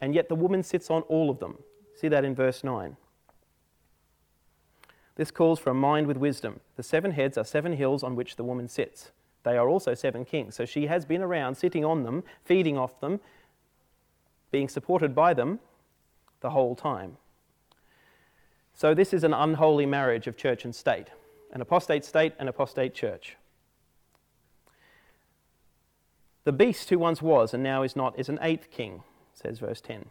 and 0.00 0.14
yet 0.14 0.28
the 0.28 0.34
woman 0.34 0.62
sits 0.62 0.90
on 0.90 1.02
all 1.02 1.30
of 1.30 1.38
them. 1.38 1.58
See 1.94 2.08
that 2.08 2.24
in 2.24 2.34
verse 2.34 2.64
9. 2.64 2.96
This 5.16 5.30
calls 5.30 5.60
for 5.60 5.70
a 5.70 5.74
mind 5.74 6.08
with 6.08 6.16
wisdom. 6.16 6.60
The 6.76 6.82
seven 6.82 7.12
heads 7.12 7.38
are 7.38 7.44
seven 7.44 7.74
hills 7.74 8.02
on 8.02 8.16
which 8.16 8.34
the 8.34 8.42
woman 8.42 8.68
sits. 8.68 9.12
They 9.44 9.56
are 9.56 9.68
also 9.68 9.94
seven 9.94 10.24
kings. 10.24 10.56
So 10.56 10.64
she 10.64 10.86
has 10.86 11.04
been 11.04 11.22
around, 11.22 11.54
sitting 11.54 11.84
on 11.84 12.02
them, 12.02 12.24
feeding 12.44 12.76
off 12.76 13.00
them, 13.00 13.20
being 14.50 14.68
supported 14.68 15.14
by 15.14 15.34
them 15.34 15.60
the 16.44 16.50
whole 16.50 16.76
time. 16.76 17.16
So 18.74 18.92
this 18.92 19.14
is 19.14 19.24
an 19.24 19.32
unholy 19.32 19.86
marriage 19.86 20.26
of 20.26 20.36
church 20.36 20.66
and 20.66 20.74
state, 20.74 21.06
an 21.50 21.62
apostate 21.62 22.04
state 22.04 22.34
and 22.38 22.50
apostate 22.50 22.92
church. 22.92 23.38
The 26.44 26.52
beast 26.52 26.90
who 26.90 26.98
once 26.98 27.22
was 27.22 27.54
and 27.54 27.62
now 27.62 27.82
is 27.82 27.96
not 27.96 28.18
is 28.18 28.28
an 28.28 28.38
eighth 28.42 28.70
king, 28.70 29.04
says 29.32 29.58
verse 29.58 29.80
10. 29.80 30.10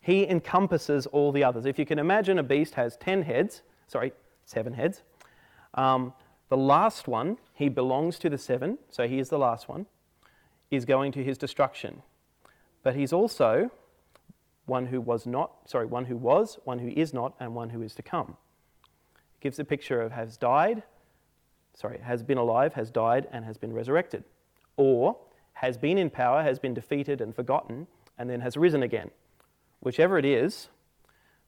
He 0.00 0.28
encompasses 0.28 1.06
all 1.06 1.32
the 1.32 1.42
others. 1.42 1.66
If 1.66 1.76
you 1.76 1.84
can 1.84 1.98
imagine 1.98 2.38
a 2.38 2.44
beast 2.44 2.74
has 2.74 2.96
10 2.96 3.22
heads, 3.22 3.62
sorry, 3.88 4.12
seven 4.44 4.74
heads. 4.74 5.02
Um, 5.74 6.12
the 6.50 6.56
last 6.56 7.08
one, 7.08 7.36
he 7.52 7.68
belongs 7.68 8.20
to 8.20 8.30
the 8.30 8.38
seven, 8.38 8.78
so 8.90 9.08
he 9.08 9.18
is 9.18 9.28
the 9.28 9.40
last 9.40 9.68
one, 9.68 9.86
is 10.70 10.84
going 10.84 11.10
to 11.12 11.24
his 11.24 11.36
destruction. 11.36 12.02
But 12.84 12.94
he's 12.94 13.12
also 13.12 13.72
one 14.68 14.86
who 14.86 15.00
was 15.00 15.26
not, 15.26 15.52
sorry, 15.66 15.86
one 15.86 16.04
who 16.04 16.16
was, 16.16 16.58
one 16.64 16.78
who 16.78 16.88
is 16.88 17.14
not, 17.14 17.34
and 17.40 17.54
one 17.54 17.70
who 17.70 17.82
is 17.82 17.94
to 17.94 18.02
come. 18.02 18.36
It 19.14 19.40
gives 19.40 19.58
a 19.58 19.64
picture 19.64 20.00
of 20.00 20.12
has 20.12 20.36
died, 20.36 20.82
sorry, 21.74 22.00
has 22.02 22.22
been 22.22 22.38
alive, 22.38 22.74
has 22.74 22.90
died, 22.90 23.26
and 23.32 23.44
has 23.44 23.56
been 23.56 23.72
resurrected. 23.72 24.24
Or 24.76 25.16
has 25.54 25.76
been 25.76 25.98
in 25.98 26.10
power, 26.10 26.42
has 26.42 26.58
been 26.58 26.74
defeated 26.74 27.20
and 27.20 27.34
forgotten, 27.34 27.86
and 28.16 28.28
then 28.28 28.40
has 28.40 28.56
risen 28.56 28.82
again. 28.82 29.10
Whichever 29.80 30.18
it 30.18 30.24
is, 30.24 30.68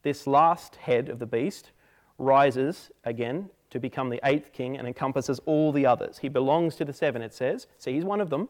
this 0.03 0.25
last 0.25 0.77
head 0.77 1.09
of 1.09 1.19
the 1.19 1.25
beast 1.25 1.71
rises 2.17 2.91
again 3.03 3.49
to 3.69 3.79
become 3.79 4.09
the 4.09 4.19
eighth 4.23 4.51
king 4.51 4.77
and 4.77 4.87
encompasses 4.87 5.39
all 5.45 5.71
the 5.71 5.85
others. 5.85 6.19
He 6.19 6.29
belongs 6.29 6.75
to 6.77 6.85
the 6.85 6.93
seven, 6.93 7.21
it 7.21 7.33
says. 7.33 7.67
So 7.77 7.91
he's 7.91 8.03
one 8.03 8.21
of 8.21 8.29
them. 8.29 8.49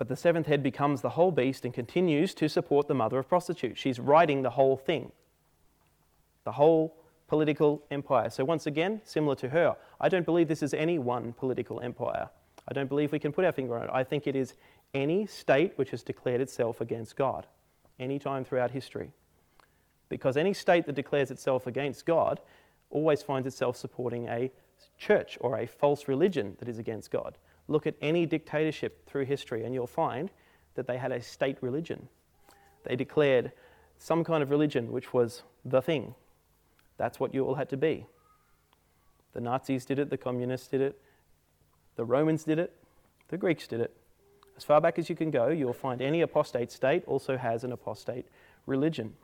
But 0.00 0.08
the 0.08 0.16
seventh 0.16 0.46
head 0.46 0.62
becomes 0.62 1.02
the 1.02 1.10
whole 1.10 1.30
beast 1.30 1.66
and 1.66 1.74
continues 1.74 2.32
to 2.36 2.48
support 2.48 2.88
the 2.88 2.94
mother 2.94 3.18
of 3.18 3.28
prostitutes. 3.28 3.78
She's 3.78 4.00
riding 4.00 4.40
the 4.40 4.48
whole 4.48 4.78
thing, 4.78 5.12
the 6.44 6.52
whole 6.52 6.96
political 7.28 7.82
empire. 7.90 8.30
So, 8.30 8.42
once 8.46 8.66
again, 8.66 9.02
similar 9.04 9.34
to 9.34 9.50
her, 9.50 9.76
I 10.00 10.08
don't 10.08 10.24
believe 10.24 10.48
this 10.48 10.62
is 10.62 10.72
any 10.72 10.98
one 10.98 11.34
political 11.34 11.82
empire. 11.82 12.30
I 12.66 12.72
don't 12.72 12.88
believe 12.88 13.12
we 13.12 13.18
can 13.18 13.30
put 13.30 13.44
our 13.44 13.52
finger 13.52 13.76
on 13.76 13.84
it. 13.84 13.90
I 13.92 14.02
think 14.02 14.26
it 14.26 14.34
is 14.34 14.54
any 14.94 15.26
state 15.26 15.74
which 15.76 15.90
has 15.90 16.02
declared 16.02 16.40
itself 16.40 16.80
against 16.80 17.14
God, 17.14 17.46
any 17.98 18.18
time 18.18 18.42
throughout 18.42 18.70
history. 18.70 19.10
Because 20.08 20.38
any 20.38 20.54
state 20.54 20.86
that 20.86 20.94
declares 20.94 21.30
itself 21.30 21.66
against 21.66 22.06
God 22.06 22.40
always 22.88 23.22
finds 23.22 23.46
itself 23.46 23.76
supporting 23.76 24.28
a 24.28 24.50
church 24.96 25.36
or 25.42 25.58
a 25.58 25.66
false 25.66 26.08
religion 26.08 26.56
that 26.58 26.70
is 26.70 26.78
against 26.78 27.10
God. 27.10 27.36
Look 27.70 27.86
at 27.86 27.94
any 28.02 28.26
dictatorship 28.26 29.06
through 29.06 29.26
history, 29.26 29.62
and 29.62 29.72
you'll 29.72 29.86
find 29.86 30.28
that 30.74 30.88
they 30.88 30.98
had 30.98 31.12
a 31.12 31.22
state 31.22 31.56
religion. 31.60 32.08
They 32.82 32.96
declared 32.96 33.52
some 33.96 34.24
kind 34.24 34.42
of 34.42 34.50
religion 34.50 34.90
which 34.90 35.14
was 35.14 35.44
the 35.64 35.80
thing. 35.80 36.16
That's 36.96 37.20
what 37.20 37.32
you 37.32 37.44
all 37.44 37.54
had 37.54 37.68
to 37.68 37.76
be. 37.76 38.06
The 39.34 39.40
Nazis 39.40 39.84
did 39.84 40.00
it, 40.00 40.10
the 40.10 40.16
communists 40.16 40.66
did 40.66 40.80
it, 40.80 41.00
the 41.94 42.04
Romans 42.04 42.42
did 42.42 42.58
it, 42.58 42.74
the 43.28 43.38
Greeks 43.38 43.68
did 43.68 43.80
it. 43.80 43.96
As 44.56 44.64
far 44.64 44.80
back 44.80 44.98
as 44.98 45.08
you 45.08 45.14
can 45.14 45.30
go, 45.30 45.46
you'll 45.46 45.72
find 45.72 46.02
any 46.02 46.22
apostate 46.22 46.72
state 46.72 47.04
also 47.06 47.36
has 47.36 47.62
an 47.62 47.70
apostate 47.70 48.26
religion, 48.66 49.14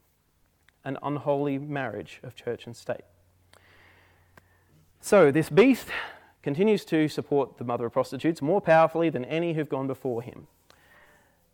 an 0.85 0.99
unholy 1.03 1.59
marriage 1.59 2.21
of 2.23 2.37
church 2.37 2.65
and 2.67 2.77
state. 2.77 3.05
So, 5.01 5.33
this 5.33 5.51
beast 5.51 5.89
continues 6.47 6.85
to 6.85 7.09
support 7.09 7.59
the 7.59 7.65
mother 7.65 7.87
of 7.87 7.93
prostitutes 7.93 8.41
more 8.41 8.61
powerfully 8.61 9.11
than 9.11 9.25
any 9.25 9.55
who've 9.55 9.69
gone 9.69 9.89
before 9.89 10.23
him. 10.23 10.47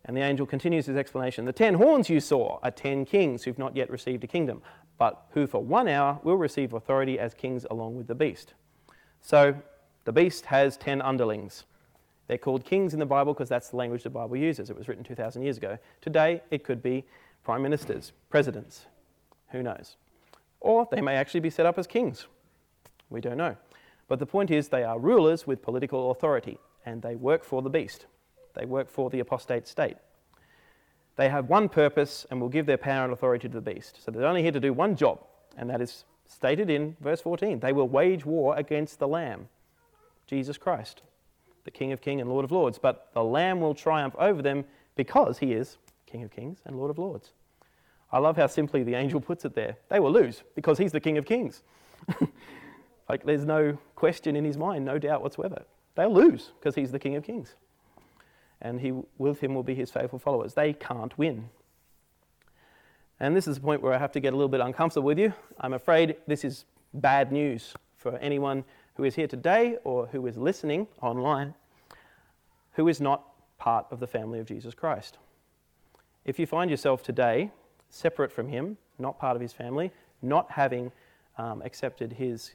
And 0.05 0.15
the 0.15 0.21
angel 0.21 0.45
continues 0.45 0.85
his 0.85 0.95
explanation. 0.95 1.45
The 1.45 1.51
ten 1.51 1.73
horns 1.73 2.11
you 2.11 2.19
saw 2.19 2.59
are 2.61 2.69
ten 2.69 3.03
kings 3.03 3.41
who've 3.41 3.57
not 3.57 3.75
yet 3.75 3.89
received 3.89 4.23
a 4.23 4.27
kingdom, 4.27 4.61
but 4.99 5.25
who 5.31 5.47
for 5.47 5.63
one 5.63 5.87
hour 5.87 6.19
will 6.21 6.35
receive 6.35 6.73
authority 6.73 7.17
as 7.17 7.33
kings 7.33 7.65
along 7.71 7.97
with 7.97 8.05
the 8.05 8.13
beast. 8.13 8.53
So 9.19 9.55
the 10.05 10.11
beast 10.11 10.45
has 10.45 10.77
ten 10.77 11.01
underlings. 11.01 11.63
They're 12.27 12.37
called 12.37 12.63
kings 12.63 12.93
in 12.93 12.99
the 12.99 13.07
Bible 13.07 13.33
because 13.33 13.49
that's 13.49 13.69
the 13.69 13.77
language 13.77 14.03
the 14.03 14.11
Bible 14.11 14.37
uses. 14.37 14.69
It 14.69 14.77
was 14.77 14.87
written 14.87 15.03
2,000 15.03 15.41
years 15.41 15.57
ago. 15.57 15.79
Today, 16.01 16.43
it 16.51 16.63
could 16.63 16.83
be 16.83 17.03
prime 17.43 17.63
ministers, 17.63 18.11
presidents. 18.29 18.85
Who 19.49 19.63
knows? 19.63 19.95
Or 20.59 20.87
they 20.91 21.01
may 21.01 21.15
actually 21.15 21.39
be 21.39 21.49
set 21.49 21.65
up 21.65 21.79
as 21.79 21.87
kings. 21.87 22.27
We 23.09 23.21
don't 23.21 23.37
know. 23.37 23.57
But 24.13 24.19
the 24.19 24.27
point 24.27 24.51
is, 24.51 24.67
they 24.67 24.83
are 24.83 24.99
rulers 24.99 25.47
with 25.47 25.63
political 25.63 26.11
authority, 26.11 26.59
and 26.85 27.01
they 27.01 27.15
work 27.15 27.43
for 27.43 27.63
the 27.63 27.69
beast. 27.71 28.05
They 28.53 28.63
work 28.63 28.87
for 28.87 29.09
the 29.09 29.21
apostate 29.21 29.67
state. 29.67 29.97
They 31.15 31.29
have 31.29 31.49
one 31.49 31.67
purpose 31.67 32.23
and 32.29 32.39
will 32.39 32.47
give 32.47 32.67
their 32.67 32.77
power 32.77 33.05
and 33.05 33.11
authority 33.11 33.49
to 33.49 33.55
the 33.55 33.73
beast. 33.73 34.05
So 34.05 34.11
they're 34.11 34.27
only 34.27 34.43
here 34.43 34.51
to 34.51 34.59
do 34.59 34.71
one 34.71 34.95
job, 34.95 35.25
and 35.57 35.67
that 35.71 35.81
is 35.81 36.05
stated 36.27 36.69
in 36.69 36.95
verse 37.01 37.21
14. 37.21 37.59
They 37.59 37.73
will 37.73 37.87
wage 37.87 38.23
war 38.23 38.55
against 38.55 38.99
the 38.99 39.07
Lamb, 39.07 39.49
Jesus 40.27 40.59
Christ, 40.59 41.01
the 41.63 41.71
King 41.71 41.91
of 41.91 41.99
Kings 41.99 42.21
and 42.21 42.29
Lord 42.29 42.45
of 42.45 42.51
Lords. 42.51 42.77
But 42.77 43.09
the 43.15 43.23
Lamb 43.23 43.61
will 43.61 43.73
triumph 43.73 44.13
over 44.19 44.43
them 44.43 44.63
because 44.95 45.39
he 45.39 45.53
is 45.53 45.77
King 46.05 46.21
of 46.21 46.29
Kings 46.29 46.59
and 46.65 46.77
Lord 46.77 46.91
of 46.91 46.99
Lords. 46.99 47.31
I 48.11 48.19
love 48.19 48.37
how 48.37 48.45
simply 48.45 48.83
the 48.83 48.93
angel 48.93 49.19
puts 49.19 49.43
it 49.43 49.55
there. 49.55 49.75
They 49.89 49.99
will 49.99 50.11
lose 50.11 50.43
because 50.53 50.77
he's 50.77 50.91
the 50.91 50.99
King 50.99 51.17
of 51.17 51.25
Kings. 51.25 51.63
like 53.13 53.23
there's 53.25 53.45
no 53.45 53.77
question 53.93 54.35
in 54.35 54.43
his 54.43 54.57
mind, 54.57 54.85
no 54.85 54.97
doubt 54.97 55.21
whatsoever. 55.21 55.61
They'll 55.93 56.11
lose 56.11 56.51
because 56.59 56.73
he's 56.73 56.91
the 56.91 56.97
King 56.97 57.15
of 57.15 57.23
Kings. 57.23 57.53
And 58.59 58.81
he, 58.81 58.91
with 59.19 59.39
him 59.39 59.53
will 59.53 59.61
be 59.61 59.75
his 59.75 59.91
faithful 59.91 60.17
followers. 60.17 60.55
They 60.55 60.73
can't 60.73 61.15
win. 61.15 61.49
And 63.19 63.35
this 63.35 63.47
is 63.47 63.57
the 63.57 63.61
point 63.61 63.83
where 63.83 63.93
I 63.93 63.99
have 63.99 64.11
to 64.13 64.19
get 64.19 64.33
a 64.33 64.35
little 64.35 64.49
bit 64.49 64.61
uncomfortable 64.61 65.05
with 65.05 65.19
you. 65.19 65.31
I'm 65.59 65.73
afraid 65.73 66.15
this 66.25 66.43
is 66.43 66.65
bad 66.91 67.31
news 67.31 67.75
for 67.97 68.17
anyone 68.17 68.63
who 68.95 69.03
is 69.03 69.13
here 69.13 69.27
today 69.27 69.77
or 69.83 70.07
who 70.07 70.25
is 70.25 70.35
listening 70.35 70.87
online 70.99 71.53
who 72.71 72.87
is 72.87 72.99
not 72.99 73.25
part 73.59 73.85
of 73.91 73.99
the 73.99 74.07
family 74.07 74.39
of 74.39 74.47
Jesus 74.47 74.73
Christ. 74.73 75.19
If 76.25 76.39
you 76.39 76.47
find 76.47 76.71
yourself 76.71 77.03
today 77.03 77.51
separate 77.91 78.31
from 78.31 78.47
Him, 78.47 78.77
not 78.97 79.19
part 79.19 79.35
of 79.35 79.41
His 79.43 79.53
family, 79.53 79.91
not 80.23 80.49
having 80.49 80.91
um, 81.37 81.61
accepted 81.61 82.13
His 82.13 82.53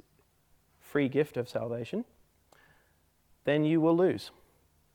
free 0.88 1.08
gift 1.08 1.36
of 1.36 1.48
salvation, 1.48 2.04
then 3.44 3.64
you 3.64 3.80
will 3.80 3.96
lose. 3.96 4.30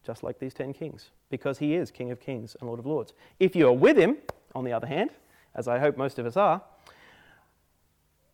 just 0.03 0.23
like 0.23 0.39
these 0.39 0.53
ten 0.53 0.73
kings, 0.73 1.09
because 1.29 1.59
he 1.59 1.75
is 1.75 1.89
King 1.89 2.11
of 2.11 2.19
kings 2.19 2.55
and 2.59 2.67
Lord 2.67 2.79
of 2.79 2.85
lords. 2.85 3.13
If 3.39 3.55
you 3.55 3.67
are 3.67 3.73
with 3.73 3.97
him, 3.97 4.17
on 4.53 4.65
the 4.65 4.73
other 4.73 4.87
hand, 4.87 5.09
as 5.55 5.67
I 5.67 5.79
hope 5.79 5.97
most 5.97 6.19
of 6.19 6.25
us 6.25 6.37
are, 6.37 6.61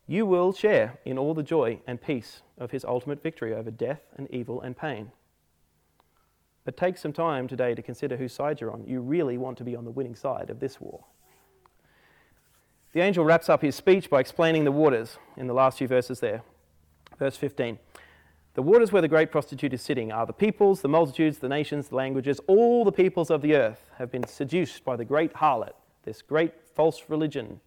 you 0.08 0.26
will 0.26 0.52
share 0.52 0.98
in 1.06 1.18
all 1.18 1.34
the 1.34 1.44
joy 1.44 1.80
and 1.86 2.02
peace 2.02 2.42
of 2.58 2.72
his 2.72 2.84
ultimate 2.84 3.22
victory 3.22 3.54
over 3.54 3.70
death 3.70 4.02
and 4.18 4.30
evil 4.32 4.60
and 4.62 4.76
pain. 4.76 5.12
But 6.66 6.76
take 6.76 6.98
some 6.98 7.14
time 7.14 7.48
today 7.48 7.76
to 7.76 7.82
consider 7.82 8.18
whose 8.18 8.34
side 8.34 8.60
you're 8.60 8.72
on. 8.72 8.86
You 8.88 9.02
really 9.02 9.38
want 9.38 9.58
to 9.60 9.64
be 9.64 9.76
on 9.76 9.86
the 9.86 9.92
winning 9.92 10.16
side 10.16 10.50
of 10.50 10.60
this 10.60 10.82
war. 10.82 11.06
The 12.94 13.02
angel 13.02 13.24
wraps 13.24 13.50
up 13.50 13.62
his 13.62 13.76
speech 13.76 14.10
by 14.10 14.20
explaining 14.20 14.64
the 14.64 14.72
waters 14.72 15.18
in 15.38 15.46
the 15.46 15.54
last 15.54 15.78
few 15.78 15.88
verses 15.88 16.20
there. 16.20 16.42
Verse 17.20 17.36
15. 17.36 17.78
The 18.56 18.62
waters 18.62 18.92
where 18.92 19.02
the 19.02 19.08
great 19.08 19.30
prostitute 19.30 19.74
is 19.74 19.82
sitting 19.82 20.12
are 20.12 20.26
the 20.26 20.34
peoples, 20.34 20.82
the 20.82 20.88
multitudes, 20.88 21.38
the 21.38 21.50
nations, 21.50 21.90
the 21.90 21.96
languages, 21.96 22.40
all 22.48 22.84
the 22.84 22.92
peoples 22.92 23.30
of 23.30 23.42
the 23.42 23.56
earth 23.56 23.92
have 23.98 24.12
been 24.12 24.26
seduced 24.26 24.84
by 24.84 24.96
the 24.96 25.06
great 25.06 25.34
harlot, 25.34 25.74
this 26.04 26.22
great 26.22 26.54
false 26.74 27.04
religion 27.10 27.60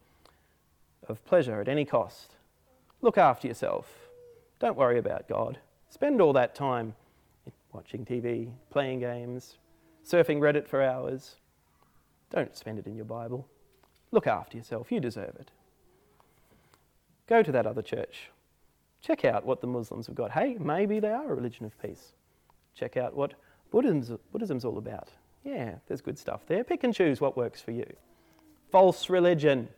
of 1.08 1.24
pleasure 1.24 1.60
at 1.60 1.68
any 1.68 1.84
cost. 1.84 2.36
Look 3.00 3.16
after 3.16 3.46
yourself. 3.46 4.08
Don't 4.58 4.76
worry 4.76 4.98
about 4.98 5.28
God. 5.28 5.58
Spend 5.90 6.20
all 6.20 6.32
that 6.32 6.54
time 6.54 6.94
watching 7.72 8.04
TV, 8.04 8.50
playing 8.70 9.00
games, 9.00 9.56
surfing 10.06 10.40
Reddit 10.40 10.66
for 10.66 10.82
hours. 10.82 11.36
Don't 12.30 12.56
spend 12.56 12.78
it 12.78 12.86
in 12.86 12.96
your 12.96 13.04
Bible. 13.04 13.46
Look 14.10 14.26
after 14.26 14.56
yourself. 14.56 14.90
You 14.90 15.00
deserve 15.00 15.36
it. 15.38 15.50
Go 17.26 17.42
to 17.42 17.52
that 17.52 17.66
other 17.66 17.82
church. 17.82 18.30
Check 19.02 19.24
out 19.24 19.44
what 19.44 19.60
the 19.60 19.66
Muslims 19.66 20.06
have 20.06 20.14
got. 20.14 20.30
Hey, 20.30 20.56
maybe 20.58 21.00
they 21.00 21.10
are 21.10 21.30
a 21.30 21.34
religion 21.34 21.66
of 21.66 21.80
peace. 21.82 22.12
Check 22.74 22.96
out 22.96 23.14
what 23.14 23.34
Buddhism's, 23.70 24.12
Buddhism's 24.30 24.64
all 24.64 24.78
about. 24.78 25.08
Yeah, 25.44 25.74
there's 25.88 26.00
good 26.00 26.18
stuff 26.18 26.42
there. 26.46 26.62
Pick 26.62 26.84
and 26.84 26.94
choose 26.94 27.20
what 27.20 27.36
works 27.36 27.60
for 27.60 27.72
you. 27.72 27.86
False 28.70 29.10
religion. 29.10 29.68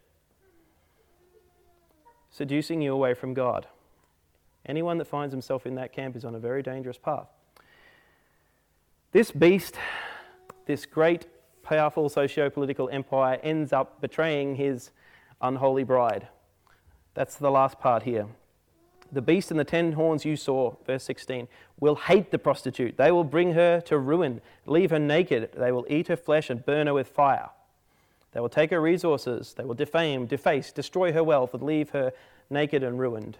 Seducing 2.30 2.82
you 2.82 2.92
away 2.92 3.14
from 3.14 3.32
God. 3.32 3.66
Anyone 4.66 4.98
that 4.98 5.06
finds 5.06 5.32
himself 5.32 5.66
in 5.66 5.74
that 5.76 5.92
camp 5.92 6.16
is 6.16 6.24
on 6.24 6.34
a 6.34 6.38
very 6.38 6.62
dangerous 6.62 6.98
path. 6.98 7.28
This 9.12 9.30
beast, 9.30 9.76
this 10.66 10.84
great 10.84 11.26
powerful 11.62 12.08
socio 12.08 12.50
political 12.50 12.90
empire 12.90 13.38
ends 13.42 13.72
up 13.72 14.00
betraying 14.00 14.56
his 14.56 14.90
unholy 15.40 15.84
bride. 15.84 16.28
That's 17.14 17.36
the 17.36 17.50
last 17.50 17.78
part 17.78 18.02
here. 18.02 18.26
The 19.12 19.22
beast 19.22 19.50
and 19.50 19.60
the 19.60 19.64
ten 19.64 19.92
horns 19.92 20.24
you 20.24 20.36
saw, 20.36 20.74
verse 20.86 21.04
16, 21.04 21.48
will 21.78 21.94
hate 21.94 22.30
the 22.30 22.38
prostitute. 22.38 22.96
They 22.96 23.12
will 23.12 23.24
bring 23.24 23.52
her 23.52 23.80
to 23.82 23.98
ruin, 23.98 24.40
leave 24.66 24.90
her 24.90 24.98
naked. 24.98 25.50
They 25.56 25.72
will 25.72 25.86
eat 25.88 26.08
her 26.08 26.16
flesh 26.16 26.50
and 26.50 26.64
burn 26.64 26.86
her 26.86 26.94
with 26.94 27.08
fire. 27.08 27.50
They 28.32 28.40
will 28.40 28.48
take 28.48 28.70
her 28.70 28.80
resources. 28.80 29.54
They 29.54 29.64
will 29.64 29.74
defame, 29.74 30.26
deface, 30.26 30.72
destroy 30.72 31.12
her 31.12 31.22
wealth, 31.22 31.54
and 31.54 31.62
leave 31.62 31.90
her 31.90 32.12
naked 32.50 32.82
and 32.82 32.98
ruined. 32.98 33.38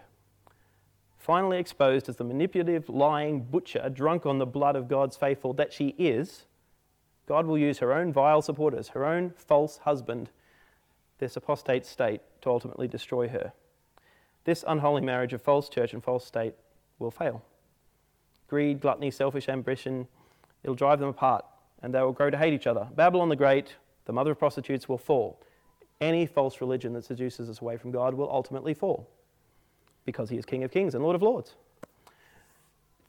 Finally 1.19 1.59
exposed 1.59 2.09
as 2.09 2.17
the 2.17 2.25
manipulative, 2.25 2.89
lying 2.89 3.41
butcher, 3.41 3.89
drunk 3.89 4.27
on 4.27 4.39
the 4.39 4.47
blood 4.47 4.77
of 4.77 4.89
God's 4.89 5.17
faithful 5.17 5.53
that 5.55 5.73
she 5.73 5.89
is, 5.99 6.45
God 7.27 7.47
will 7.47 7.59
use 7.59 7.79
her 7.79 7.93
own 7.93 8.13
vile 8.13 8.43
supporters, 8.43 8.89
her 8.89 9.05
own 9.05 9.33
false 9.37 9.79
husband, 9.79 10.31
this 11.19 11.37
apostate 11.37 11.87
state, 11.87 12.21
to 12.43 12.51
ultimately 12.51 12.87
destroy 12.87 13.29
her. 13.29 13.53
This 14.45 14.65
unholy 14.67 15.01
marriage 15.01 15.33
of 15.33 15.43
false 15.43 15.69
church 15.69 15.93
and 15.93 16.03
false 16.03 16.25
state 16.25 16.55
will 16.99 17.11
fail. 17.11 17.43
Greed, 18.49 18.81
gluttony, 18.81 19.11
selfish 19.11 19.49
ambition, 19.49 20.07
it'll 20.63 20.75
drive 20.75 21.01
them 21.01 21.09
apart 21.09 21.45
and 21.83 21.93
they 21.93 22.01
will 22.01 22.13
grow 22.13 22.31
to 22.31 22.39
hate 22.39 22.55
each 22.55 22.67
other. 22.67 22.89
Babylon 22.95 23.29
the 23.29 23.37
Great, 23.37 23.75
the 24.07 24.13
mother 24.13 24.33
of 24.33 24.39
prostitutes, 24.39 24.89
will 24.89 24.99
fall. 24.99 25.39
Any 26.01 26.27
false 26.27 26.61
religion 26.61 26.93
that 26.95 27.05
seduces 27.05 27.49
us 27.49 27.61
away 27.61 27.77
from 27.77 27.91
God 27.91 28.15
will 28.15 28.31
ultimately 28.31 28.75
fall 28.75 29.09
because 30.05 30.29
he 30.31 30.37
is 30.37 30.45
King 30.45 30.65
of 30.65 30.71
kings 30.71 30.95
and 30.95 31.03
Lord 31.03 31.17
of 31.17 31.23
lords. 31.23 31.55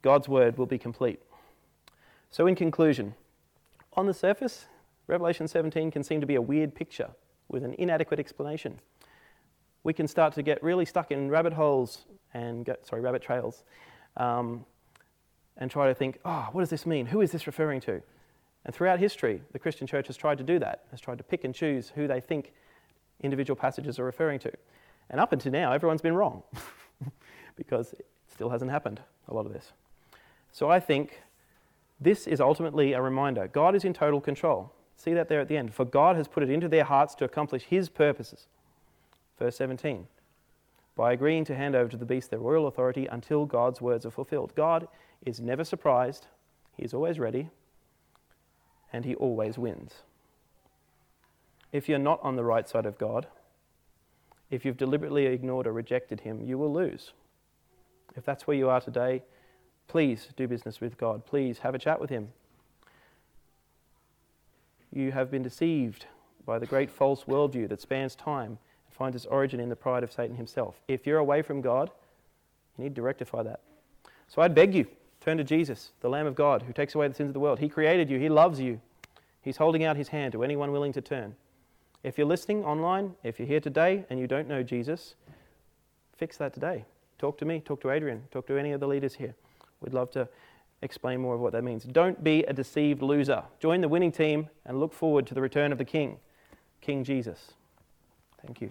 God's 0.02 0.30
word 0.30 0.58
will 0.58 0.65
be 0.65 0.78
complete. 0.78 1.19
So, 2.30 2.48
in 2.48 2.56
conclusion, 2.56 3.15
on 3.93 4.06
the 4.06 4.13
surface, 4.13 4.65
Revelation 5.08 5.48
17 5.48 5.89
can 5.91 6.04
seem 6.04 6.21
to 6.21 6.28
be 6.28 6.36
a 6.36 6.41
weird 6.41 6.76
picture 6.76 7.10
with 7.48 7.63
an 7.63 7.74
inadequate 7.78 8.19
explanation. 8.19 8.80
We 9.86 9.93
can 9.93 10.08
start 10.08 10.34
to 10.34 10.41
get 10.41 10.62
really 10.63 10.84
stuck 10.84 11.12
in 11.12 11.30
rabbit 11.30 11.54
holes 11.54 12.06
and, 12.34 12.65
go, 12.65 12.76
sorry, 12.82 13.04
rabbit 13.04 13.21
trails 13.21 13.63
um, 14.17 14.65
and 15.58 15.69
try 15.69 15.88
to 15.88 15.93
think, 15.93 16.19
oh, 16.26 16.50
what 16.52 16.62
does 16.62 16.71
this 16.71 16.88
mean? 16.88 17.06
Who 17.06 17.21
is 17.21 17.32
this 17.32 17.45
referring 17.45 17.82
to? 17.82 18.02
And 18.65 18.74
throughout 18.74 18.98
history, 18.98 19.43
the 19.52 19.60
Christian 19.60 19.86
church 19.86 20.08
has 20.08 20.17
tried 20.17 20.39
to 20.39 20.43
do 20.43 20.58
that, 20.58 20.86
has 20.89 21.00
tried 21.00 21.19
to 21.19 21.24
pick 21.24 21.43
and 21.43 21.54
choose 21.54 21.91
who 21.93 22.08
they 22.08 22.19
think 22.19 22.52
individual 23.21 23.56
passages 23.56 24.00
are 24.00 24.04
referring 24.04 24.39
to. 24.39 24.52
And 25.12 25.21
up 25.21 25.32
until 25.32 25.52
now, 25.52 25.71
everyone's 25.71 26.02
been 26.02 26.15
wrong 26.15 26.41
because 27.56 27.93
it 27.93 28.08
still 28.28 28.50
hasn't 28.50 28.71
happened, 28.71 29.02
a 29.28 29.36
lot 29.36 29.45
of 29.45 29.54
this. 29.54 29.71
So 30.52 30.67
I 30.67 30.80
think 30.80 31.21
this 32.02 32.26
is 32.26 32.41
ultimately 32.41 32.93
a 32.93 33.02
reminder 33.04 33.48
God 33.48 33.76
is 33.76 33.86
in 33.86 33.93
total 33.93 34.19
control. 34.19 34.74
See 34.98 35.13
that 35.13 35.30
there 35.30 35.41
at 35.41 35.48
the 35.48 35.58
end. 35.58 35.76
For 35.76 35.86
God 35.86 36.15
has 36.15 36.28
put 36.28 36.41
it 36.41 36.50
into 36.50 36.67
their 36.67 36.86
hearts 36.86 37.13
to 37.15 37.26
accomplish 37.26 37.65
his 37.65 37.88
purposes. 37.88 38.48
Verse 39.38 39.56
17. 39.58 40.08
By 40.95 41.13
agreeing 41.13 41.45
to 41.45 41.56
hand 41.56 41.76
over 41.76 41.89
to 41.89 41.98
the 41.98 42.06
beast 42.06 42.30
their 42.30 42.39
royal 42.39 42.67
authority 42.67 43.06
until 43.06 43.45
God's 43.45 43.82
words 43.82 44.06
are 44.06 44.12
fulfilled. 44.12 44.54
God 44.56 44.88
is 45.26 45.41
never 45.41 45.63
surprised, 45.63 46.28
he 46.74 46.84
is 46.84 46.93
always 46.93 47.19
ready, 47.19 47.50
and 48.93 49.04
he 49.04 49.15
always 49.15 49.58
wins. 49.58 50.04
If 51.71 51.89
you're 51.89 52.00
not 52.00 52.21
on 52.24 52.38
the 52.38 52.45
right 52.45 52.67
side 52.67 52.86
of 52.86 52.98
God, 52.98 53.28
if 54.50 54.63
you've 54.63 54.78
deliberately 54.78 55.26
ignored 55.26 55.67
or 55.67 55.74
rejected 55.74 56.21
him, 56.21 56.41
you 56.41 56.58
will 56.58 56.71
lose. 56.71 57.12
If 58.15 58.24
that's 58.24 58.48
where 58.48 58.56
you 58.56 58.69
are 58.69 58.80
today, 58.80 59.24
Please 59.88 60.30
do 60.36 60.48
business 60.48 60.82
with 60.82 60.98
God. 60.98 61.26
Please 61.26 61.60
have 61.60 61.76
a 61.76 61.80
chat 61.80 62.00
with 62.00 62.10
Him. 62.10 62.30
You 64.91 65.12
have 65.12 65.30
been 65.30 65.43
deceived 65.43 66.06
by 66.45 66.60
the 66.60 66.65
great 66.65 66.89
false 66.89 67.26
worldview 67.26 67.69
that 67.69 67.82
spans 67.82 68.15
time 68.15 68.58
finds 68.95 69.15
its 69.15 69.25
origin 69.25 69.60
in 69.60 69.69
the 69.69 69.75
pride 69.75 70.03
of 70.03 70.12
Satan 70.12 70.36
himself. 70.38 70.81
If 70.88 71.05
you're 71.05 71.19
away 71.19 71.41
from 71.41 71.62
God, 71.62 71.91
you 72.77 72.84
need 72.84 72.95
to 72.95 73.01
rectify 73.01 73.43
that. 73.43 73.60
So 74.27 74.41
I'd 74.41 74.55
beg 74.55 74.73
you, 74.73 74.88
turn 75.21 75.38
to 75.38 75.43
Jesus, 75.43 75.91
the 75.99 76.10
Lamb 76.10 76.27
of 76.27 76.36
God, 76.36 76.63
who 76.63 76.73
takes 76.73 76.95
away 76.95 77.08
the 77.08 77.13
sins 77.13 77.29
of 77.29 77.34
the 77.34 77.39
world. 77.39 77.60
He 77.60 77.69
created 77.69 78.10
you, 78.10 78.19
He 78.19 78.29
loves 78.29 78.60
you. 78.60 78.79
He's 79.41 79.58
holding 79.58 79.84
out 79.84 79.97
His 79.97 80.08
hand 80.08 80.31
to 80.31 80.43
anyone 80.43 80.71
willing 80.71 80.93
to 80.93 81.01
turn. 81.01 81.36
If 82.03 82.17
you're 82.17 82.27
listening 82.27 82.63
online, 82.63 83.15
if 83.23 83.39
you're 83.39 83.47
here 83.47 83.60
today 83.60 84.05
and 84.10 84.19
you 84.19 84.27
don't 84.27 84.47
know 84.47 84.63
Jesus, 84.63 85.15
fix 86.17 86.38
that 86.38 86.53
today. 86.53 86.86
Talk 87.17 87.38
to 87.39 87.45
me, 87.45 87.60
talk 87.60 87.81
to 87.81 87.91
Adrian, 87.91 88.23
talk 88.31 88.47
to 88.47 88.58
any 88.58 88.71
of 88.71 88.79
the 88.79 88.88
leaders 88.88 89.15
here. 89.15 89.36
We'd 89.81 89.93
love 89.93 90.12
to 90.12 90.27
explain 90.81 91.19
more 91.19 91.36
of 91.36 91.41
what 91.41 91.51
that 91.53 91.63
means. 91.63 91.84
Don't 91.84 92.23
be 92.23 92.43
a 92.43 92.53
deceived 92.53 93.01
loser. 93.01 93.43
Join 93.60 93.81
the 93.81 93.89
winning 93.89 94.12
team 94.12 94.49
and 94.65 94.79
look 94.79 94.93
forward 94.93 95.27
to 95.27 95.34
the 95.34 95.41
return 95.41 95.71
of 95.71 95.77
the 95.77 95.86
King, 95.86 96.17
King 96.81 97.03
Jesus. 97.03 97.53
Thank 98.45 98.62
you. 98.62 98.69